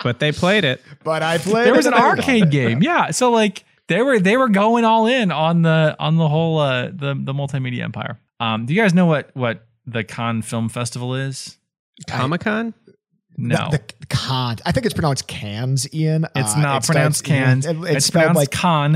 [0.04, 0.82] But they played it.
[1.04, 1.66] But I played.
[1.66, 3.12] there was an arcade game, yeah.
[3.12, 6.88] So like they were they were going all in on the on the whole uh,
[6.88, 8.20] the the multimedia empire.
[8.40, 11.58] Um, do you guys know what what the Cannes Film Festival is?
[12.08, 12.74] Comic Con?
[13.38, 14.62] No, The, the Cannes.
[14.66, 16.26] I think it's pronounced cans, Ian.
[16.36, 17.66] it's Uh, not it pronounced starts- Cannes.
[17.66, 18.96] It, it's it's spelled pronounced like Con.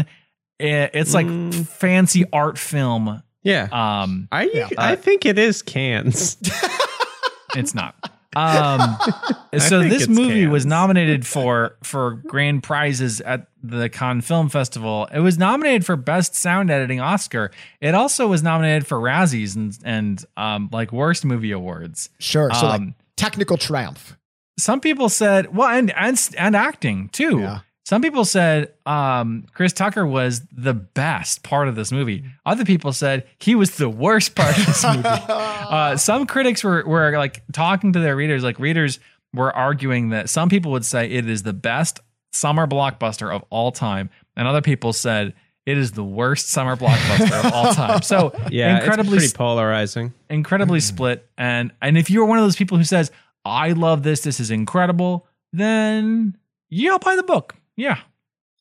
[0.60, 1.66] It- It's like Mm.
[1.68, 3.22] fancy art film.
[3.44, 3.68] Yeah.
[3.72, 4.52] Um, Are you?
[4.54, 4.68] yeah.
[4.78, 6.38] I think it is cans.
[7.56, 7.96] It's not.
[8.36, 8.98] Um,
[9.60, 15.08] so this it's movie was nominated for for grand prizes at the Cannes Film Festival.
[15.14, 17.52] It was nominated for Best Sound Editing Oscar.
[17.82, 22.10] It also was nominated for Razzies and and um, like worst movie awards.
[22.20, 22.50] sure.
[22.54, 24.18] So like Um, technical triumph.
[24.58, 27.40] Some people said, well, and and and acting too.
[27.40, 27.60] Yeah.
[27.86, 32.26] Some people said um, Chris Tucker was the best part of this movie.
[32.44, 35.04] Other people said he was the worst part of this movie.
[35.08, 38.44] uh, some critics were were like talking to their readers.
[38.44, 39.00] Like readers
[39.34, 42.00] were arguing that some people would say it is the best
[42.34, 45.36] summer blockbuster of all time, and other people said
[45.68, 48.02] it is the worst summer blockbuster of all time.
[48.02, 50.12] So Yeah, incredibly it's pretty polarizing.
[50.28, 51.30] incredibly split.
[51.38, 53.12] And and if you're one of those people who says
[53.46, 56.36] I love this, this is incredible, then
[56.70, 57.54] you'll buy the book.
[57.78, 58.00] Yeah,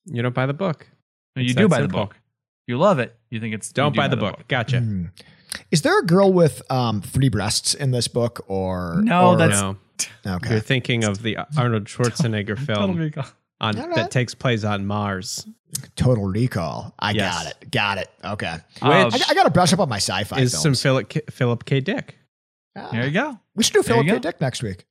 [0.07, 0.87] You don't buy the book.
[1.37, 2.00] you It's do buy simple.
[2.00, 2.16] the book.
[2.66, 3.14] You love it.
[3.31, 4.46] You think it's Don't do buy the book.
[4.48, 4.81] Gotcha.
[4.81, 5.07] Hmm.
[5.70, 9.61] Is there a girl with um, three breasts in this book, or No, or- that's-
[10.24, 10.50] no, okay.
[10.50, 13.12] you're thinking of the Arnold Schwarzenegger film
[13.61, 13.94] on All right.
[13.96, 15.46] that takes place on Mars.
[15.96, 16.94] Total Recall.
[16.98, 17.35] I Yes.
[17.35, 17.70] got it.
[17.70, 18.09] Got it.
[18.24, 18.46] Okay.
[18.83, 20.62] Um, I, I got to brush up on my sci-fi Is films.
[20.62, 21.81] some Philip K, Philip K.
[21.81, 22.16] Dick?
[22.77, 23.38] Ah, There you go.
[23.55, 24.18] we should do There Philip K.
[24.20, 24.85] Dick next week.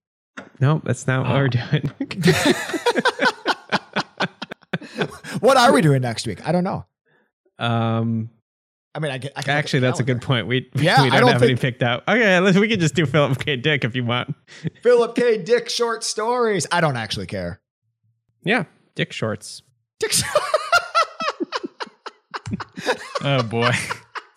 [0.59, 1.36] No, that's not what Oh.
[1.36, 1.91] we're doing.
[5.39, 6.47] What are we doing next week?
[6.47, 6.86] I don't know.
[7.60, 8.29] um,
[8.95, 9.34] I mean, I get.
[9.36, 10.45] I can actually, the that's a good point.
[10.45, 12.03] We Yeah, we don't, don't have any picked out.
[12.08, 13.56] Okay, let's, we can just do Philip K.
[13.56, 14.36] Dick if you want.
[14.84, 15.41] Philip K.
[15.41, 16.67] Dick short stories.
[16.71, 17.60] I don't actually care.
[18.43, 19.63] Yeah, Dick shorts.
[19.99, 20.12] Dick.
[20.12, 20.39] Shorts.
[23.25, 23.71] Oh boy,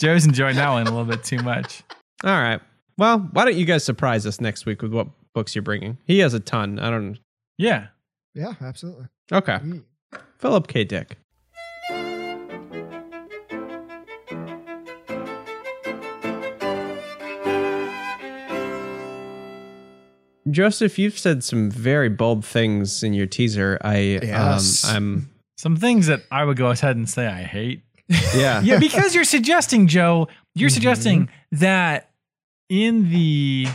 [0.00, 1.82] Joe's enjoying that one a little bit too much.
[2.24, 2.60] All right.
[2.96, 5.98] Well, why don't you guys surprise us next week with what books you're bringing?
[6.06, 6.78] He has a ton.
[6.78, 7.18] I don't.
[7.58, 7.88] Yeah.
[8.34, 9.06] yeah, absolutely.
[9.32, 9.58] Okay,
[10.38, 10.84] Philip K.
[10.84, 11.16] Dick.
[20.50, 23.78] Joseph, you've said some very bold things in your teaser.
[23.82, 24.84] I Yes.
[24.84, 27.82] um I'm Some things that I would go ahead and say I hate.
[28.36, 28.60] yeah.
[28.60, 32.10] Yeah, because you're suggesting, Joe, you're suggesting that
[32.68, 33.66] in the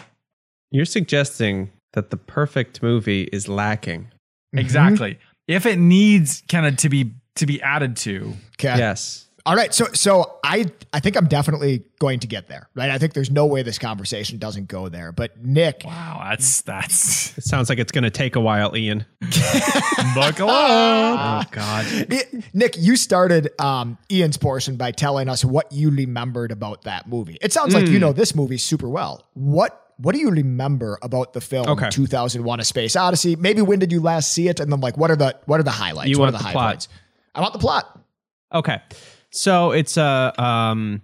[0.71, 4.07] You're suggesting that the perfect movie is lacking.
[4.53, 8.33] exactly if it needs kind of to be to be added to.
[8.59, 8.77] Okay.
[8.77, 9.27] Yes.
[9.43, 9.73] All right.
[9.73, 12.69] So so I I think I'm definitely going to get there.
[12.75, 12.91] Right.
[12.91, 15.11] I think there's no way this conversation doesn't go there.
[15.11, 19.05] But Nick, Wow, that's that's It sounds like it's going to take a while, Ian.
[20.15, 21.01] buckle up.
[21.21, 21.85] Oh God.
[21.89, 27.07] I- Nick, you started um, Ian's portion by telling us what you remembered about that
[27.07, 27.37] movie.
[27.41, 28.01] It sounds like you Hmm.
[28.01, 29.25] know this movie super well.
[29.33, 31.89] What what do you remember about the film Okay.
[31.89, 33.35] 2001: A Space Odyssey?
[33.35, 34.59] Maybe when did you last see it?
[34.59, 36.09] And then like what are the what are the highlights?
[36.09, 36.87] You what want are the, the high plot.
[37.35, 37.99] I want the plot.
[38.53, 38.81] Okay.
[39.31, 41.01] So it's a um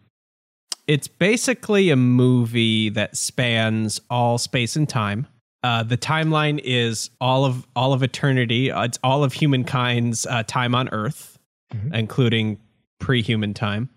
[0.88, 5.28] it's basically a movie that spans all space and time.
[5.64, 8.72] Uh, the timeline is all of all of eternity.
[8.72, 11.38] Uh, it's all of humankind's uh, time on Earth,
[11.76, 11.94] Mhm.
[11.94, 12.60] including
[13.00, 13.90] pre-human time,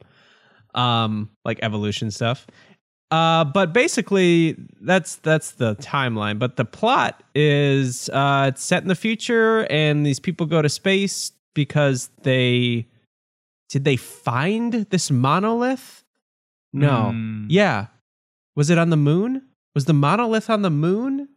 [0.75, 2.47] um, like evolution stuff.
[3.11, 6.39] Uh, but basically, that's that's the timeline.
[6.39, 10.69] But the plot is uh, it's set in the future, and these people go to
[10.69, 12.87] space because they
[13.69, 16.05] did they find this monolith?
[16.73, 17.11] No.
[17.11, 17.47] Hmm.
[17.49, 17.87] Yeah.
[18.55, 19.43] Was it on the moon?
[19.75, 21.30] Was the monolith on the moon?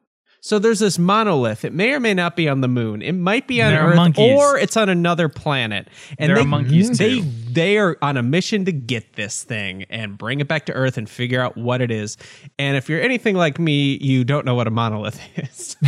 [0.46, 1.64] So there's this monolith.
[1.64, 3.02] It may or may not be on the moon.
[3.02, 4.38] It might be on There Earth, monkeys.
[4.38, 5.88] or it's on another planet.
[6.20, 7.26] And There they, are monkeys, They too.
[7.50, 10.98] they are on a mission to get this thing and bring it back to Earth
[10.98, 12.18] and figure out what it is.
[12.60, 15.78] And if you're anything like me, you don't know what a monolith is.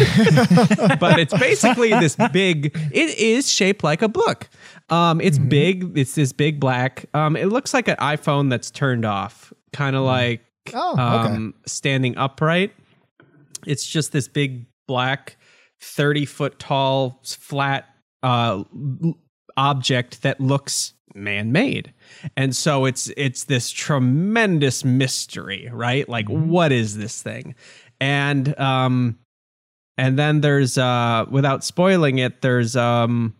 [1.02, 2.72] but it's basically this big.
[2.94, 4.48] It is shaped like a book.
[4.90, 5.98] Um, it's big.
[5.98, 7.08] It's this big black.
[7.14, 11.02] Um, it looks like an iPhone that's turned off, kind of like Oh, okay.
[11.36, 12.72] um, standing upright.
[13.68, 15.38] It's just this big black,
[15.82, 17.86] 30 foot tall, flat
[18.24, 18.64] uh,
[19.58, 21.94] object that looks man made.
[22.36, 26.08] And so it's it's this tremendous mystery, right?
[26.08, 27.56] Like what is this thing?
[28.00, 29.18] And um
[29.98, 33.34] and then there's uh without spoiling it, there's um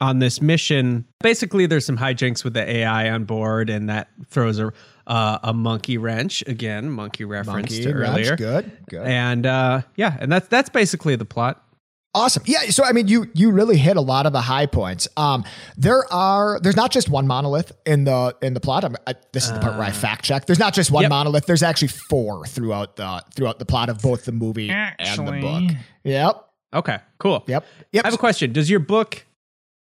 [0.00, 4.58] on this mission, basically there's some hijinks with the AI on board and that throws
[4.58, 4.72] a
[5.06, 8.36] uh, a monkey wrench again, monkey reference Monkey to wrench, earlier.
[8.36, 9.06] Good, good.
[9.06, 11.64] And uh yeah, and that's that's basically the plot.
[12.12, 12.42] Awesome.
[12.44, 12.70] Yeah.
[12.70, 15.06] So I mean, you you really hit a lot of the high points.
[15.16, 15.44] Um,
[15.76, 18.82] there are there's not just one monolith in the in the plot.
[18.84, 20.46] I'm, I, this is the part where I fact check.
[20.46, 21.04] There's not just one Uh.
[21.04, 21.10] Yep.
[21.10, 21.46] monolith.
[21.46, 25.76] There's actually four throughout the throughout the plot of both the movie and the book.
[26.02, 26.46] Yep.
[26.74, 27.44] Okay, cool.
[27.46, 27.64] Yep.
[27.92, 28.04] Yep.
[28.04, 28.52] I have a question.
[28.52, 29.24] Does your book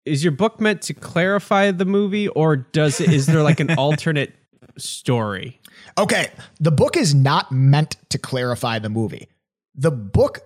[0.04, 3.74] is your book meant to clarify the movie or does it is there like an
[3.78, 4.34] alternate
[4.78, 5.60] story?
[5.98, 9.28] Okay, the book is not meant to clarify the movie.
[9.74, 10.40] The book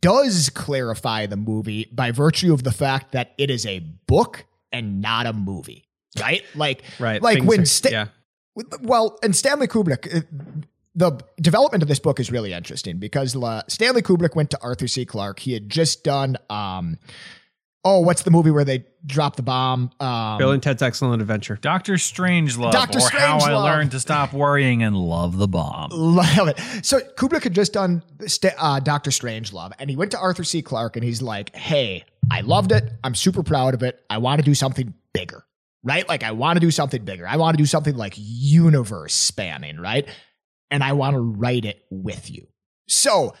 [0.00, 5.00] does clarify the movie by virtue of the fact that it is a book and
[5.00, 5.84] not a movie,
[6.20, 6.42] right?
[6.54, 7.22] Like, Right.
[7.22, 8.06] like things when are- Sta- yeah.
[8.82, 10.14] well, and Stanley Kubrick.
[10.14, 10.20] uh,
[10.96, 14.86] The development of this book is really interesting because uh, Stanley Kubrick went to Arthur
[14.86, 15.04] C.
[15.04, 15.40] Clarke.
[15.40, 16.98] He had just done, um,
[17.84, 19.90] oh, what's the movie where they drop the bomb?
[20.00, 21.56] Um, Bill and Ted's Excellent Adventure.
[21.60, 22.98] Doctor Strangelove, Dr.
[22.98, 25.90] or How I Learned to Stop Worrying and Love the Bomb.
[25.92, 26.58] Love it.
[26.84, 30.62] So Kubrick had just done st- uh, Doctor Strangelove, and he went to Arthur C.
[30.62, 32.90] Clarke, and he's like, "Hey, I loved it.
[33.02, 34.00] I'm super proud of it.
[34.08, 35.44] I want to do something bigger,
[35.82, 36.08] right?
[36.08, 37.28] Like, I want to do something bigger.
[37.28, 40.08] I want to do something like universe spanning, right?
[40.70, 42.48] And I want to write it with you."
[42.88, 43.34] So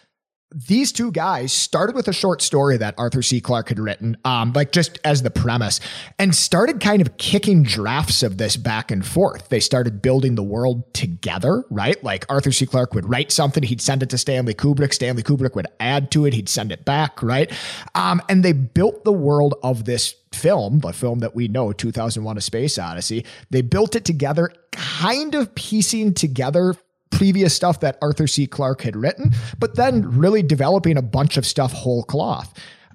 [0.54, 3.40] these two guys started with a short story that Arthur C.
[3.40, 5.80] Clarke had written, um, like just as the premise,
[6.16, 9.48] and started kind of kicking drafts of this back and forth.
[9.48, 12.02] They started building the world together, right?
[12.04, 12.66] Like Arthur C.
[12.66, 14.94] Clarke would write something, he'd send it to Stanley Kubrick.
[14.94, 17.50] Stanley Kubrick would add to it, he'd send it back, right?
[17.96, 22.36] Um, and they built the world of this film, the film that we know, 2001
[22.36, 23.24] A Space Odyssey.
[23.50, 26.74] They built it together, kind of piecing together
[27.14, 28.46] previous stuff that Arthur C.
[28.46, 32.52] Clarke had written, but then really developing a bunch of stuff whole cloth.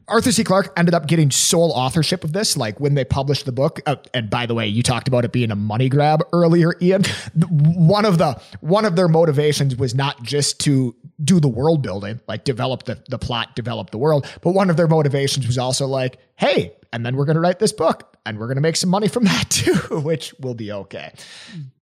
[0.10, 0.43] Arthur C.
[0.43, 3.79] Clarke ended up getting sole authorship of this, like when they published the book.
[3.86, 7.03] Uh, and by the way, you talked about it being a money grab earlier, Ian.
[7.47, 12.19] One of the one of their motivations was not just to do the world building,
[12.27, 15.86] like develop the, the plot, develop the world, but one of their motivations was also
[15.86, 18.75] like, hey, and then we're going to write this book, and we're going to make
[18.75, 21.13] some money from that too, which will be okay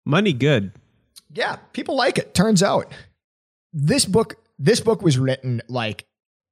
[0.04, 0.72] Money good.
[1.34, 2.34] Yeah, people like it.
[2.34, 2.92] Turns out
[3.72, 6.06] this book this book was written like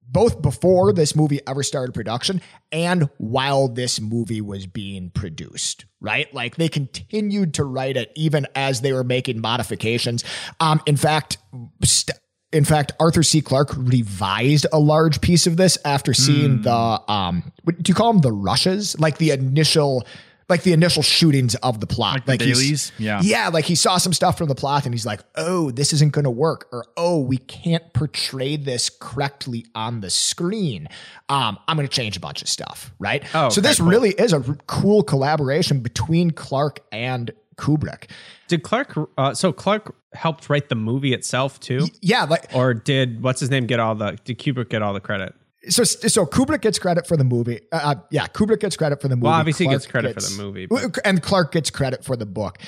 [0.04, 2.42] both before this movie ever started production
[2.72, 6.32] and while this movie was being produced, right?
[6.34, 10.24] Like they continued to write it even as they were making modifications.
[10.60, 11.38] Um, in fact,
[11.84, 12.18] st-
[12.52, 13.40] in fact, Arthur C.
[13.40, 16.62] Clarke revised a large piece of this after seeing Hmm.
[16.62, 18.20] the um, what do you call them?
[18.20, 20.04] The rushes, like the initial,
[20.52, 22.92] like the initial shootings of the plot, Like the dailies?
[22.98, 23.20] Yeah.
[23.22, 26.12] yeah, like he saw some stuff from the plot and he's like, oh, this isn't
[26.12, 26.68] going to work.
[26.72, 30.88] Or, oh, we can't portray this correctly on the screen.
[31.28, 33.24] Um, I'm going to change a bunch of stuff, right?
[33.34, 33.88] Oh, so okay, this cool.
[33.88, 38.10] really is a r- cool collaboration between Clarke and Kubrick.
[38.48, 41.86] Did Clarke uh, so Clarke helped write the movie itself too?
[42.00, 45.00] Yeah, like Or did what's his name get all the did Kubrick get all the
[45.00, 45.34] credit?
[45.68, 47.60] So so Kubrick gets credit for the movie.
[47.70, 49.24] Uh, yeah, Kubrick gets credit for the movie.
[49.26, 52.26] Well, obviously Clarke gets credit for the movie, but- and Clarke gets credit for the
[52.26, 52.58] book.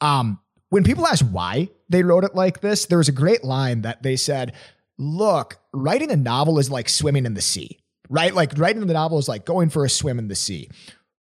[0.00, 0.38] Um,
[0.70, 4.02] when people ask why they wrote it like this, there was a great line that
[4.02, 4.52] they said,
[4.98, 8.34] "Look, writing a novel is like swimming in the sea, right?
[8.34, 10.68] Like writing the novel is like going for a swim in the sea."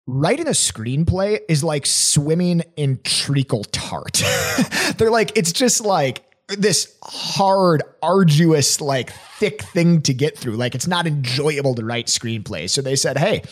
[0.07, 4.21] Writing a screenplay is like swimming in treacle tart.
[4.97, 6.23] They're like, it's just like
[6.57, 10.53] this hard, arduous, like thick thing to get through.
[10.53, 12.71] Like it's not enjoyable to write screenplays.
[12.71, 13.43] So they said, hey,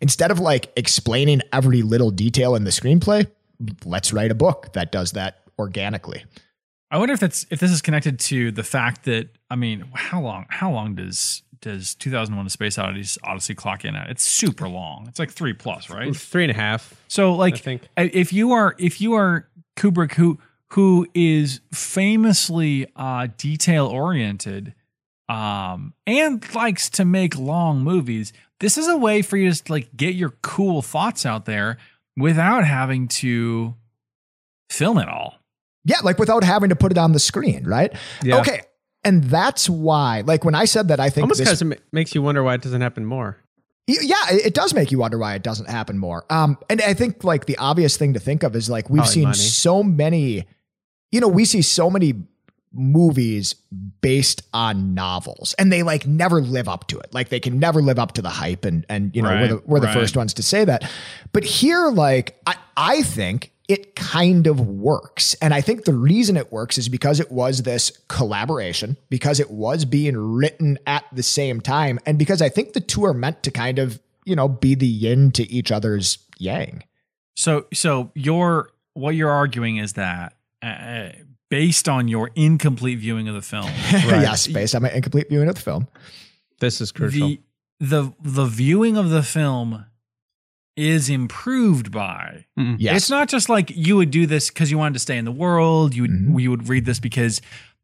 [0.00, 3.26] instead of like explaining every little detail in the screenplay,
[3.84, 6.24] let's write a book that does that organically.
[6.90, 10.20] I wonder if that's if this is connected to the fact that I mean, how
[10.20, 14.10] long how long does does 2001: A Space Odyssey, Odyssey clock in at?
[14.10, 15.06] It's super long.
[15.08, 16.14] It's like three plus, right?
[16.14, 16.94] Three and a half.
[17.08, 17.82] So like I think.
[17.96, 20.38] if you are if you are Kubrick who
[20.74, 24.74] who is famously uh, detail oriented,
[25.28, 29.96] um, and likes to make long movies, this is a way for you to like
[29.96, 31.78] get your cool thoughts out there
[32.16, 33.74] without having to
[34.70, 35.36] film it all.
[35.84, 37.92] Yeah, like without having to put it on the screen, right?
[38.22, 38.40] Yeah.
[38.40, 38.62] Okay.
[39.04, 42.14] And that's why, like when I said that, I think Almost this, kind of makes
[42.14, 43.36] you wonder why it doesn't happen more.
[43.86, 46.24] Yeah, it it does make you wonder why it doesn't happen more.
[46.30, 49.12] Um, and I think like the obvious thing to think of is like we've Probably
[49.12, 49.34] seen money.
[49.36, 50.46] so many,
[51.14, 52.24] you know, we see so many
[52.72, 53.54] movies
[54.00, 57.14] based on novels, and they like never live up to it.
[57.14, 59.62] Like they can never live up to the hype, and and you know we're the
[59.64, 59.94] we're the right.
[59.94, 60.90] first ones to say that.
[61.32, 65.34] But here, like I I think it kind of works.
[65.34, 69.52] And I think the reason it works is because it was this collaboration, because it
[69.52, 73.44] was being written at the same time, and because I think the two are meant
[73.44, 76.82] to kind of, you know, be the yin to each other's yang.
[77.36, 80.34] So, so your what you're arguing is that
[80.64, 81.12] uh,
[81.50, 85.54] based on your incomplete viewing of the film, yes, based on my incomplete viewing of
[85.54, 85.88] the film.
[86.60, 87.28] This is crucial.
[87.28, 87.40] the
[87.80, 89.84] the the viewing of the film
[90.76, 92.76] is improved by Mm.
[92.78, 92.96] Yes.
[92.96, 95.32] It's not just like you would do this because you wanted to stay in the
[95.32, 95.94] world.
[95.94, 96.40] You would Mhm.
[96.40, 97.40] you would read this because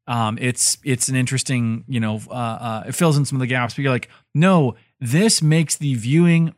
[0.07, 3.47] um, it's it's an interesting you know uh, uh, it fills in some of the
[3.47, 3.75] gaps.
[3.75, 6.55] But you're like, no, this makes the viewing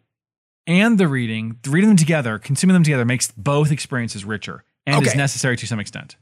[0.66, 5.14] and the reading, reading them together, consuming them together, makes both experiences richer and is
[5.14, 6.16] necessary to some extent.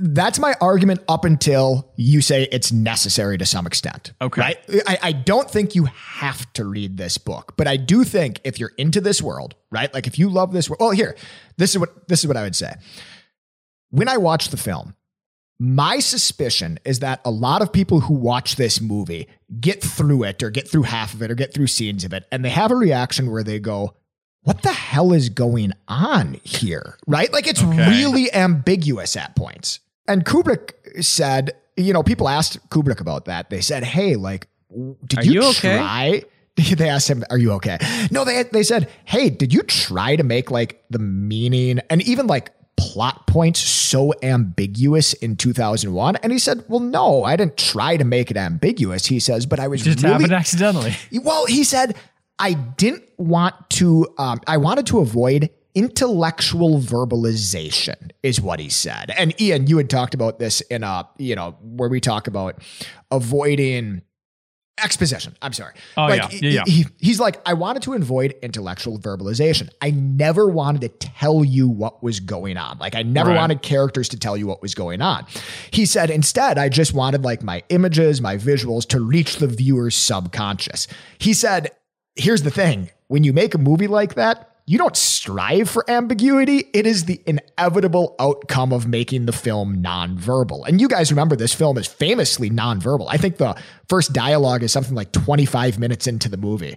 [0.00, 4.12] That's my argument up until you say it's necessary to some extent.
[4.22, 4.40] Okay.
[4.40, 4.58] Right?
[4.86, 8.60] I, I don't think you have to read this book, but I do think if
[8.60, 9.92] you're into this world, right?
[9.92, 11.16] Like if you love this world, well, here,
[11.56, 12.72] this is what this is what I would say.
[13.90, 14.94] When I watch the film,
[15.58, 19.28] my suspicion is that a lot of people who watch this movie
[19.60, 22.26] get through it or get through half of it or get through scenes of it
[22.32, 23.94] and they have a reaction where they go,
[24.42, 26.96] what the hell is going on here?
[27.06, 27.32] Right?
[27.32, 27.88] Like it's Okay.
[27.88, 29.80] really ambiguous at points.
[30.08, 30.72] And Kubrick
[31.04, 33.50] said, you know, people asked Kubrick about that.
[33.50, 34.48] They said, hey, like,
[35.06, 35.76] did you, you okay?
[35.76, 36.22] try?
[36.76, 37.78] They asked him, "Are you okay?"
[38.10, 42.26] No, they they said, "Hey, did you try to make like the meaning and even
[42.26, 47.96] like plot points so ambiguous in 2001?" And he said, "Well, no, I didn't try
[47.96, 50.94] to make it ambiguous." He says, "But I was Just really happened accidentally.
[51.22, 51.96] well, he said,
[52.40, 59.12] I didn't want to, um, I wanted to avoid intellectual verbalization, is what he said.
[59.16, 62.60] And Ian, you had talked about this in a, you know, where we talk about
[63.10, 64.02] avoiding
[64.82, 65.36] exposition.
[65.42, 65.74] I'm sorry.
[65.98, 66.38] Oh, like, yeah.
[66.40, 66.62] Yeah, yeah.
[66.66, 69.68] he- he's like, I wanted to avoid intellectual verbalization.
[69.82, 72.78] I never wanted to tell you what was going on.
[72.78, 73.36] Like, I never Right.
[73.36, 75.26] wanted characters to tell you what was going on.
[75.70, 79.96] He said, instead, I just wanted like my images, my visuals to reach the viewer's
[79.96, 80.86] subconscious.
[81.18, 81.70] He said,
[82.16, 86.70] here's the thing when you make a movie like that, you don't strive for ambiguity.
[86.72, 90.66] It is the inevitable outcome of making the film nonverbal.
[90.66, 93.06] And you guys remember this film is famously nonverbal.
[93.08, 96.76] I think the first dialogue is something like 25 minutes into the movie.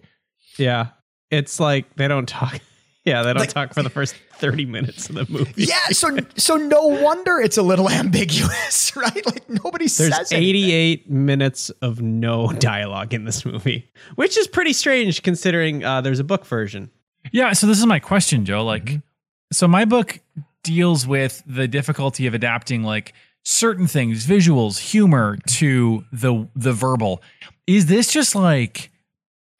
[0.58, 0.88] Yeah.
[1.30, 2.60] It's like they don't talk.
[3.06, 5.54] Yeah, they don't Like- talk for the first 30 minutes of the movie.
[5.58, 9.26] Yeah, so so no wonder it's a little ambiguous, right?
[9.26, 10.50] Like nobody There's says anything.
[10.72, 16.20] 88 minutes of no dialogue in this movie, which is pretty strange considering uh, there's
[16.20, 16.90] a book version.
[17.32, 18.64] Yeah, so this is my question, Joe.
[18.64, 19.02] Like,
[19.52, 20.20] so my book
[20.64, 27.22] deals with the difficulty of adapting like certain things, visuals, humor to the the verbal.
[27.68, 28.92] Is this just like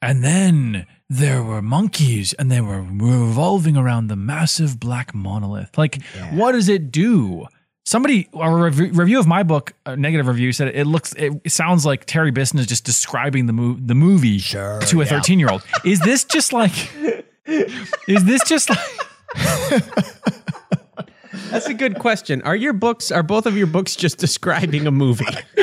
[0.00, 5.76] and then there were monkeys and they were revolving around the massive black monolith.
[5.76, 6.02] Like,
[6.32, 7.46] what does it do?
[7.86, 11.84] Somebody, a rev- review of my book, a negative review, said it looks, it sounds
[11.84, 15.10] like Terry Bisson is just describing the, mo- the movie Sure, to a yeah.
[15.10, 15.62] 13 year old.
[15.84, 16.72] Is this just like,
[17.46, 18.78] is this just like,
[21.50, 22.42] That's a good question.
[22.42, 25.24] Are your books, are both of your books just describing a movie?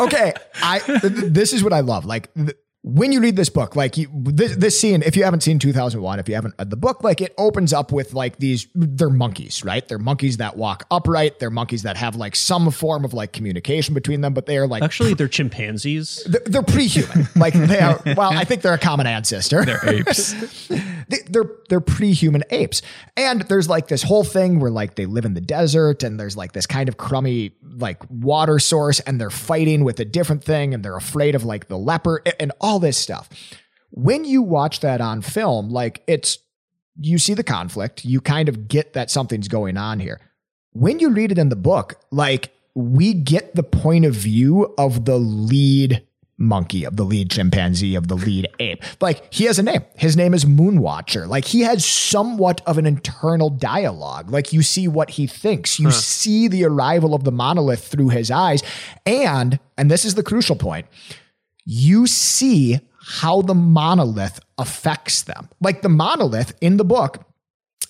[0.00, 0.32] okay,
[0.62, 2.04] I th- th- this is what I love.
[2.06, 2.56] Like th-
[2.88, 6.18] when you read this book, like you, this, this scene, if you haven't seen 2001,
[6.20, 9.62] if you haven't read the book, like it opens up with like these, they're monkeys,
[9.62, 9.86] right?
[9.86, 11.38] They're monkeys that walk upright.
[11.38, 14.66] They're monkeys that have like some form of like communication between them, but they are
[14.66, 16.24] like Actually, they're chimpanzees.
[16.24, 17.28] they're, they're pre-human.
[17.36, 18.00] like they are.
[18.16, 19.66] Well, I think they're a common ancestor.
[19.66, 20.32] they're apes?
[21.08, 22.80] they, they're they're pre-human apes
[23.16, 26.36] and there's like this whole thing where like they live in the desert and there's
[26.36, 30.72] like this kind of crummy like water source and they're fighting with a different thing
[30.74, 33.28] and they're afraid of like the leopard a- and all this stuff
[33.90, 36.38] when you watch that on film like it's
[37.00, 40.20] you see the conflict you kind of get that something's going on here
[40.72, 45.04] when you read it in the book like we get the point of view of
[45.04, 46.06] the lead
[46.38, 48.82] monkey, of the lead chimpanzee, of the lead ape.
[49.00, 49.84] Like he has a name.
[49.96, 51.26] His name is Moonwatcher.
[51.26, 54.30] Like he has somewhat of an internal dialogue.
[54.30, 55.80] Like you see what he thinks.
[55.80, 58.62] You see the arrival of the monolith through his eyes.
[59.04, 60.86] And, and this is the crucial point,
[61.70, 65.50] you see how the monolith affects them.
[65.60, 67.26] Like the monolith in the book,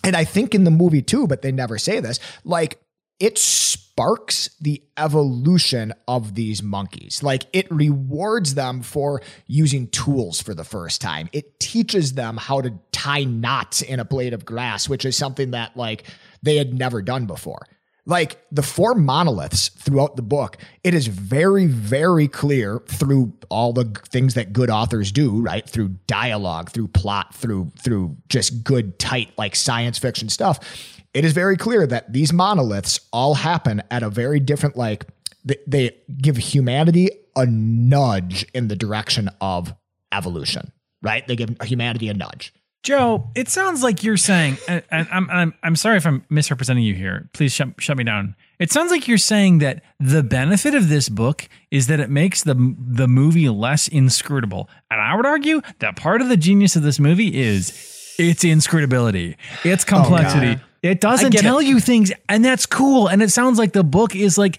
[0.03, 2.81] and I think in the movie too, but they never say this, like
[3.21, 7.23] it sparks the evolution of these monkeys.
[7.23, 11.29] Like it rewards them for using tools for the first time.
[11.33, 15.53] It teaches them how to tie knots in a blade of grass, which is something
[15.53, 16.03] that like
[16.43, 17.65] they had never done before.
[18.09, 23.85] Like the four monoliths throughout the book, it is very, very clear through all the
[24.09, 25.69] things that good authors do, right?
[25.69, 30.59] Through dialogue, through plot, through through just good, tight, like science fiction stuff.
[31.13, 35.05] It is very clear that these monoliths all happen at a very different, like
[35.45, 39.75] they, they give humanity a nudge in the direction of
[40.13, 41.27] evolution, right?
[41.27, 42.55] They give humanity a nudge.
[42.83, 46.85] Joe, it sounds like you're saying, and, and I'm, I'm I'm sorry if I'm misrepresenting
[46.85, 47.29] you here.
[47.33, 48.37] Please shut shut me down.
[48.59, 52.43] It sounds like you're saying that the benefit of this book is that it makes
[52.43, 56.83] the the movie less inscrutable, and I would argue that part of the genius of
[56.83, 60.61] this movie is its inscrutability, its complexity.
[60.83, 61.67] it doesn't tell it.
[61.67, 63.09] you things, and that's cool.
[63.09, 64.59] And it sounds like the book is like.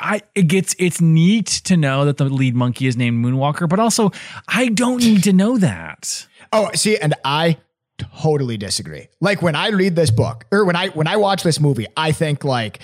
[0.00, 3.78] I, it gets it's neat to know that the lead monkey is named Moonwalker, but
[3.78, 4.10] also
[4.48, 6.26] I don't need to know that.
[6.52, 7.58] Oh, see, and I
[7.98, 9.08] totally disagree.
[9.20, 12.12] Like when I read this book or when I when I watch this movie, I
[12.12, 12.80] think like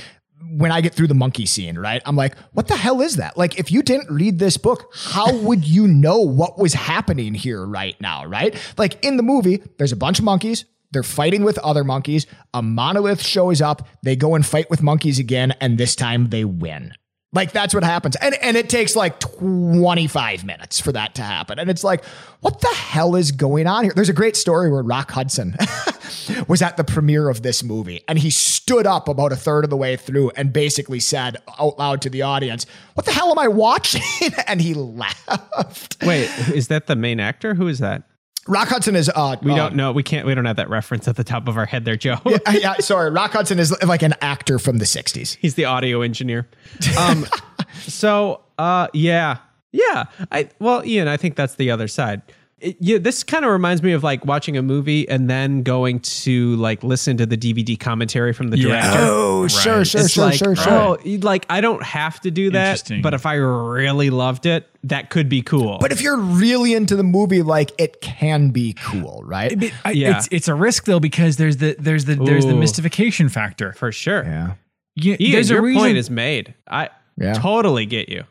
[0.55, 2.03] when I get through the monkey scene, right?
[2.05, 3.37] I'm like, what the hell is that?
[3.37, 7.65] Like if you didn't read this book, how would you know what was happening here
[7.65, 8.55] right now, right?
[8.77, 12.27] Like in the movie, there's a bunch of monkeys they're fighting with other monkeys.
[12.55, 13.89] A monolith shows up.
[14.03, 16.93] They go and fight with monkeys again, and this time they win.
[17.35, 18.15] Like that's what happens.
[18.17, 21.59] And and it takes like 25 minutes for that to happen.
[21.59, 22.05] And it's like,
[22.41, 23.93] what the hell is going on here?
[23.95, 25.57] There's a great story where Rock Hudson
[26.49, 29.71] was at the premiere of this movie and he stood up about a third of
[29.71, 33.39] the way through and basically said out loud to the audience, What the hell am
[33.39, 34.03] I watching?
[34.47, 35.97] and he laughed.
[36.03, 37.55] Wait, is that the main actor?
[37.55, 38.03] Who is that?
[38.49, 39.93] Rock Hudson is uh We uh, don't know.
[39.93, 40.27] We can't.
[40.27, 42.17] We don't have that reference at the top of our head there, Joe.
[42.25, 43.11] uh, yeah, sorry.
[43.11, 45.37] Rock Hudson is like an actor from the 60s.
[45.41, 46.49] He's the audio engineer.
[46.99, 47.27] Um,
[47.83, 49.39] so, uh, yeah,
[49.71, 50.05] yeah.
[50.31, 52.23] I well, Ian, I think that's the other side.
[52.63, 56.01] It- yeah, this kind of reminds me of like watching a movie and then going
[56.01, 58.69] to like listen to the DVD commentary from the Yeah.
[58.69, 58.99] director.
[59.01, 59.87] Oh, sure, Right.
[59.87, 60.73] sure, It's sure, like, sure, sure.
[60.73, 65.11] oh, like I don't have to do that, but if I really loved it, that
[65.11, 65.79] could be cool.
[65.81, 69.59] But if you're really into the movie, like it can be cool, right?
[69.59, 70.17] But I, Yeah.
[70.19, 73.73] it's it's a risk though because there's the there's the there's the mystification factor.
[73.73, 74.53] for sure, Yeah.
[74.95, 76.55] You, Ian, there's a your reason, point is made.
[76.71, 77.33] I Yeah.
[77.35, 78.25] totally get you.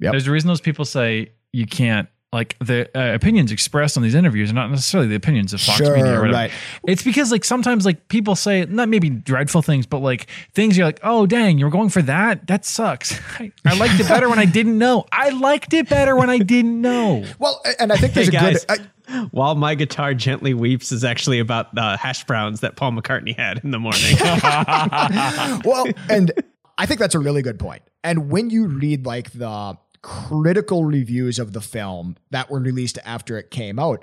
[0.00, 0.12] Yep.
[0.12, 4.14] There's a reason those people say you can't like the uh, opinions expressed on these
[4.14, 6.32] interviews are not necessarily the opinions of Fox Sure, Media or whatever.
[6.32, 6.52] right.
[6.86, 10.86] It's because like sometimes like people say not maybe dreadful things, but like things you're
[10.86, 12.46] like, oh dang, you're going for that.
[12.46, 13.18] That sucks.
[13.40, 15.06] I, I liked it better when I didn't know.
[15.10, 17.24] I liked it better when I didn't know.
[17.40, 18.80] Well, and I think there's Hey a guys, good.
[19.08, 23.36] I, while my guitar gently weeps is actually about the hash browns that Paul McCartney
[23.36, 24.16] had in the morning.
[25.64, 26.30] well, and
[26.78, 27.82] I think that's a really good point.
[28.04, 33.38] And when you read like the critical reviews of the film that were released after
[33.38, 34.02] it came out,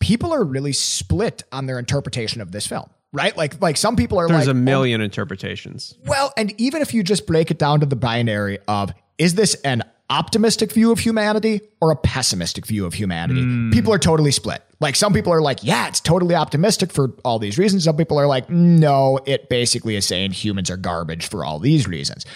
[0.00, 2.88] people are really split on their interpretation of this film.
[3.10, 3.34] Right?
[3.36, 5.94] Like like some people are like There's like a oh, million interpretations.
[6.04, 9.54] Well, and even if you just break it down to the binary of is this
[9.62, 13.70] an optimistic view of humanity or a pessimistic view of humanity, hmm.
[13.70, 14.62] people are totally split.
[14.80, 17.84] Like some people are like, yeah, it's totally optimistic for all these reasons.
[17.84, 21.88] Some people are like, no, it basically is saying humans are garbage for all these
[21.88, 22.26] reasons.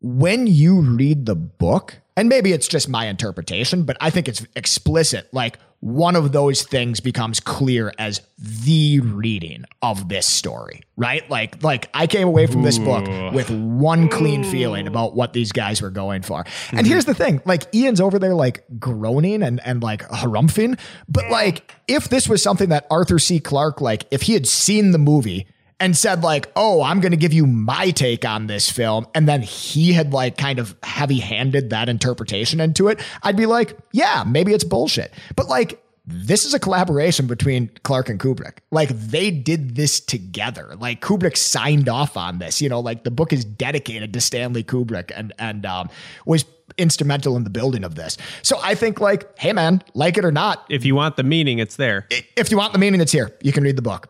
[0.00, 4.46] When you read the book, and maybe it's just my interpretation, but I think it's
[4.54, 5.28] explicit.
[5.32, 11.28] Like one of those things becomes clear as the reading of this story, right?
[11.28, 15.52] Like, like I came away from this book with one clean feeling about what these
[15.52, 16.44] guys were going for.
[16.72, 21.28] And here's the thing: like Ian's over there, like groaning and and like harumphing, but
[21.30, 23.40] like if this was something that Arthur C.
[23.40, 25.46] Clarke, like if he had seen the movie
[25.80, 29.28] and said like, "Oh, I'm going to give you my take on this film," and
[29.28, 34.24] then he had like kind of heavy-handed that interpretation into it, I'd be like, "Yeah,
[34.26, 38.58] maybe it's bullshit." But like this is a collaboration between Clarke and Kubrick.
[38.70, 40.74] Like they did this together.
[40.78, 42.60] Like Kubrick signed off on this.
[42.60, 45.88] You know, like the book is dedicated to Stanley Kubrick and and um,
[46.26, 46.44] was
[46.76, 48.18] instrumental in the building of this.
[48.42, 51.58] So I think like, hey man, like it or not, If you want the meaning,
[51.58, 52.06] it's there.
[52.36, 53.30] if you want the meaning, it's here.
[53.42, 54.08] You can read the book.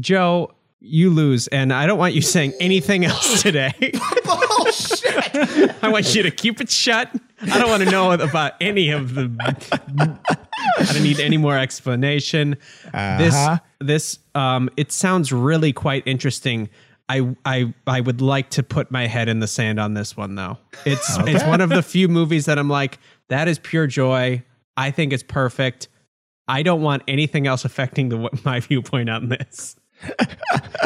[0.00, 3.72] Joe, you lose, and I don't want you saying anything else today.
[4.24, 5.74] Bullshit.
[5.84, 7.10] I want you to keep it shut.
[7.42, 9.30] I don't want to know about any of the.
[10.78, 12.56] I don't need any more explanation.
[12.92, 13.58] This Uh-huh.
[13.80, 16.68] this um, it sounds really quite interesting.
[17.08, 20.34] I I I would like to put my head in the sand on this one
[20.34, 20.58] though.
[20.84, 22.98] It's it's one of the few movies that I'm like
[23.28, 24.42] that is pure joy.
[24.76, 25.88] I think it's perfect.
[26.46, 29.76] I don't want anything else affecting the my viewpoint on this.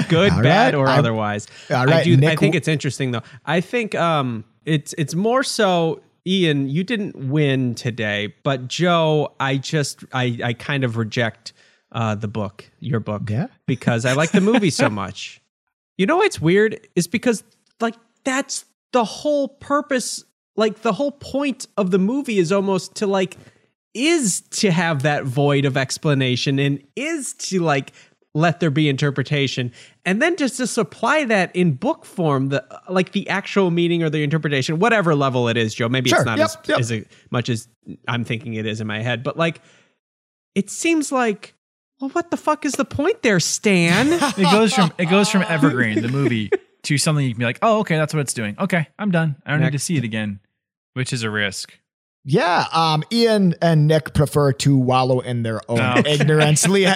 [0.09, 0.75] Good, All bad, right.
[0.75, 1.47] or I- otherwise.
[1.71, 2.19] All I right, do.
[2.27, 3.23] I think it's interesting though.
[3.47, 6.01] I think um, it's it's more so.
[6.27, 11.53] Ian, you didn't win today, but Joe, I just I I kind of reject
[11.93, 13.49] uh, the book, your book, Yeah?
[13.67, 15.41] because I like the movie so much.
[15.99, 17.45] You know what's weird is because
[17.81, 17.95] like
[18.25, 20.25] that's the whole purpose,
[20.57, 23.37] like the whole point of the movie is almost to like
[23.93, 27.93] is to have that void of explanation and is to like
[28.37, 29.71] let there be interpretation
[30.05, 34.11] and then just to supply that in book form the like the actual meaning or
[34.11, 36.19] the interpretation whatever level it is joe maybe Sure.
[36.19, 37.01] it's not Yep, as, yep.
[37.01, 37.69] as much as
[38.09, 39.61] i'm thinking it is in my head but like
[40.57, 41.55] it seems like
[42.01, 45.43] well what the fuck is the point there stan It goes from it goes from
[45.43, 46.51] Evergreen, the movie,
[46.83, 48.57] to something you can be like, oh, okay, that's what it's doing.
[48.59, 49.37] Okay, I'm done.
[49.47, 50.41] I don't need to see it again,
[50.95, 51.79] which is a risk.
[52.27, 56.03] Yeah, um, Ian and Nick prefer to wallow in their own Oh.
[56.07, 56.67] ignorance.
[56.69, 56.87] Lit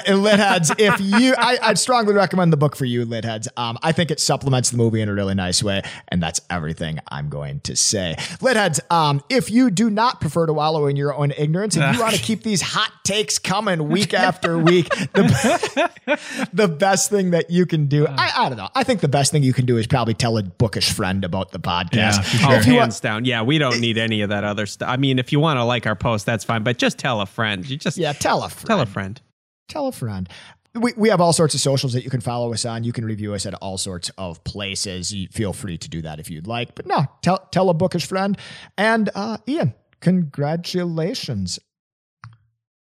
[0.40, 3.46] heads, if you, I, I'd strongly recommend the book for you, lit heads.
[3.56, 6.98] Um, I think it supplements the movie in a really nice way, and that's everything
[7.08, 8.16] I'm going to say.
[8.40, 11.94] Lit heads, um, if you do not prefer to wallow in your own ignorance, and
[11.94, 17.32] you want to keep these hot takes coming week after week, the, the best thing
[17.32, 18.70] that you can do, I, I don't know.
[18.74, 21.52] I think the best thing you can do is probably tell a bookish friend about
[21.52, 21.92] the podcast.
[21.92, 23.26] Yeah, for Oh, If you hands down.
[23.26, 24.88] Yeah, we don't need any of that other stuff.
[24.88, 27.26] I mean, if you want to like our post, that's fine, but just tell a
[27.26, 27.68] friend.
[27.68, 28.66] You just yeah, tell a friend.
[28.66, 29.20] tell a friend.
[29.68, 30.28] tell a friend.
[30.74, 32.84] We, we have all sorts of socials that you can follow us on.
[32.84, 35.12] You can review us at all sorts of places.
[35.12, 36.74] You feel free to do that if you'd like.
[36.74, 38.38] But no, tell tell a bookish friend.
[38.76, 41.58] And uh, Ian, congratulations.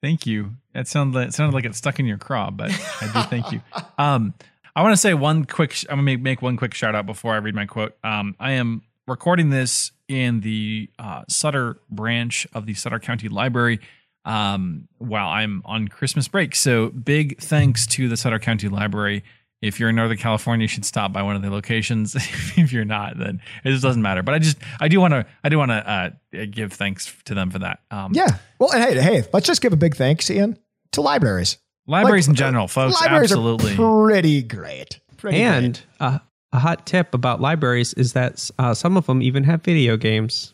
[0.01, 0.55] Thank you.
[0.73, 3.51] That sounded like, it sounded like it stuck in your craw, but I do thank
[3.51, 3.61] you.
[3.97, 4.33] Um,
[4.75, 5.75] I want to say one quick.
[5.89, 7.97] I'm gonna make, make one quick shout out before I read my quote.
[8.01, 13.79] Um, I am recording this in the uh, Sutter branch of the Sutter County Library
[14.25, 16.55] um, while I'm on Christmas break.
[16.55, 19.23] So big thanks to the Sutter County Library.
[19.61, 22.15] If you're in Northern California, you should stop by one of the locations.
[22.57, 24.23] if you're not, then it just doesn't matter.
[24.23, 27.33] But I just I do want to I do want to uh, give thanks to
[27.33, 27.79] them for that.
[27.91, 28.37] Um, Yeah.
[28.57, 30.57] Well, and hey, hey, let's just give a big thanks, Ian,
[30.93, 31.57] to libraries.
[31.87, 33.01] Libraries Like, in general, folks.
[33.01, 33.73] libraries absolutely.
[33.73, 34.99] are pretty great.
[35.17, 36.19] Pretty And uh,
[36.51, 40.53] a hot tip about libraries is that uh, some of them even have video games.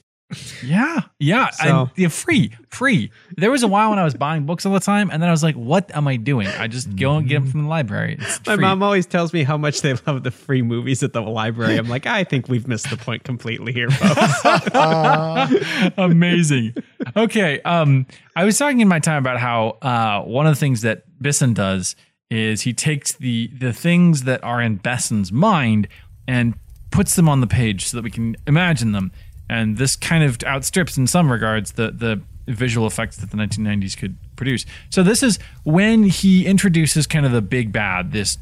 [0.63, 3.11] yeah, yeah, So- free, free.
[3.37, 5.31] There was a while when I was buying books all the time, and then I
[5.31, 6.47] was like, "What am I doing?
[6.47, 8.17] I just go and get them from the library."
[8.47, 11.77] My mom always tells me how much they love the free movies at the library.
[11.77, 14.41] I'm like, I think we've missed the point completely here, folks.
[15.97, 16.73] Amazing.
[17.15, 17.61] Okay.
[17.61, 21.03] Um, I was talking in my time about how uh, one of the things that
[21.21, 21.95] Bisson does
[22.29, 25.87] is he takes the the things that are in Besson's mind
[26.27, 26.55] and
[26.91, 29.11] puts them on the page so that we can imagine them.
[29.49, 33.97] And this kind of outstrips, in some regards, the the visual effects that the 1990s
[33.97, 34.65] could produce.
[34.89, 38.37] So this is when he introduces kind of the big bad, this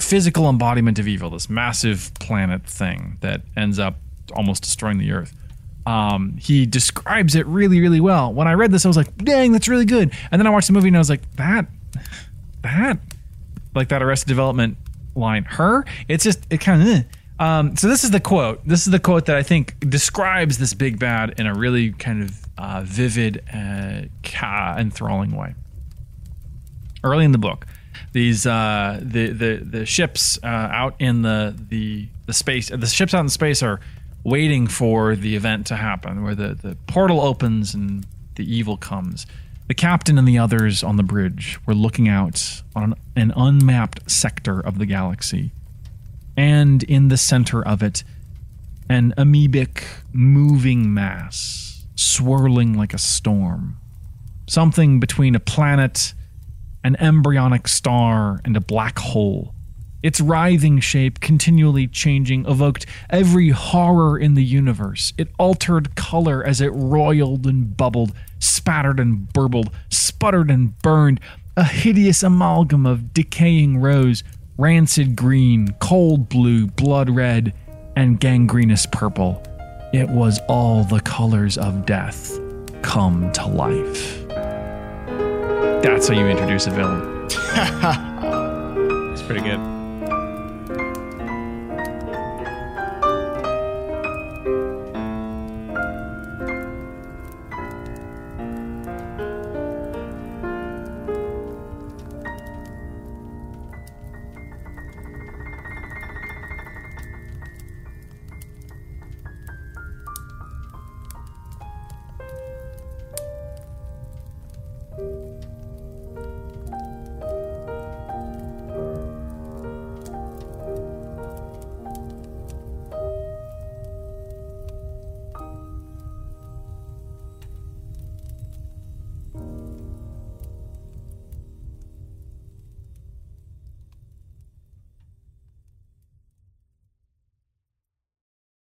[0.00, 3.96] physical embodiment of evil, this massive planet thing that ends up
[4.34, 5.34] almost destroying the earth.
[5.86, 8.32] Um, he describes it really, really well.
[8.32, 10.12] When I read this, I was like, dang, that's really good.
[10.30, 11.66] And then I watched the movie and I was like, that,
[12.62, 12.98] that,
[13.74, 14.76] like that Arrested Development
[15.14, 17.02] line, her, it's just, it kind of, eh.
[17.38, 18.66] um, so this is the quote.
[18.66, 22.22] This is the quote that I think describes this big bad in a really kind
[22.22, 24.02] of uh, vivid, uh,
[24.78, 25.54] enthralling way
[27.02, 27.66] early in the book
[28.12, 33.14] these uh the the the ships uh out in the the the space the ships
[33.14, 33.80] out in space are
[34.24, 39.26] waiting for the event to happen where the the portal opens and the evil comes
[39.70, 44.58] the captain and the others on the bridge were looking out on an unmapped sector
[44.60, 45.52] of the galaxy
[46.36, 48.02] and in the center of it
[48.88, 53.78] an amoebic moving mass swirling like a storm
[54.48, 56.14] something between a planet
[56.84, 59.54] an embryonic star, and a black hole.
[60.02, 65.12] Its writhing shape, continually changing, evoked every horror in the universe.
[65.18, 71.20] It altered color as it roiled and bubbled, spattered and burbled, sputtered and burned,
[71.56, 74.24] a hideous amalgam of decaying rose,
[74.58, 77.54] rancid green, cold blue, blood red,
[77.96, 79.42] and gangrenous purple.
[79.92, 82.38] It was all the colors of death
[82.82, 84.26] come to life.
[85.82, 87.28] That's how you introduce a villain.
[89.12, 89.79] It's pretty good.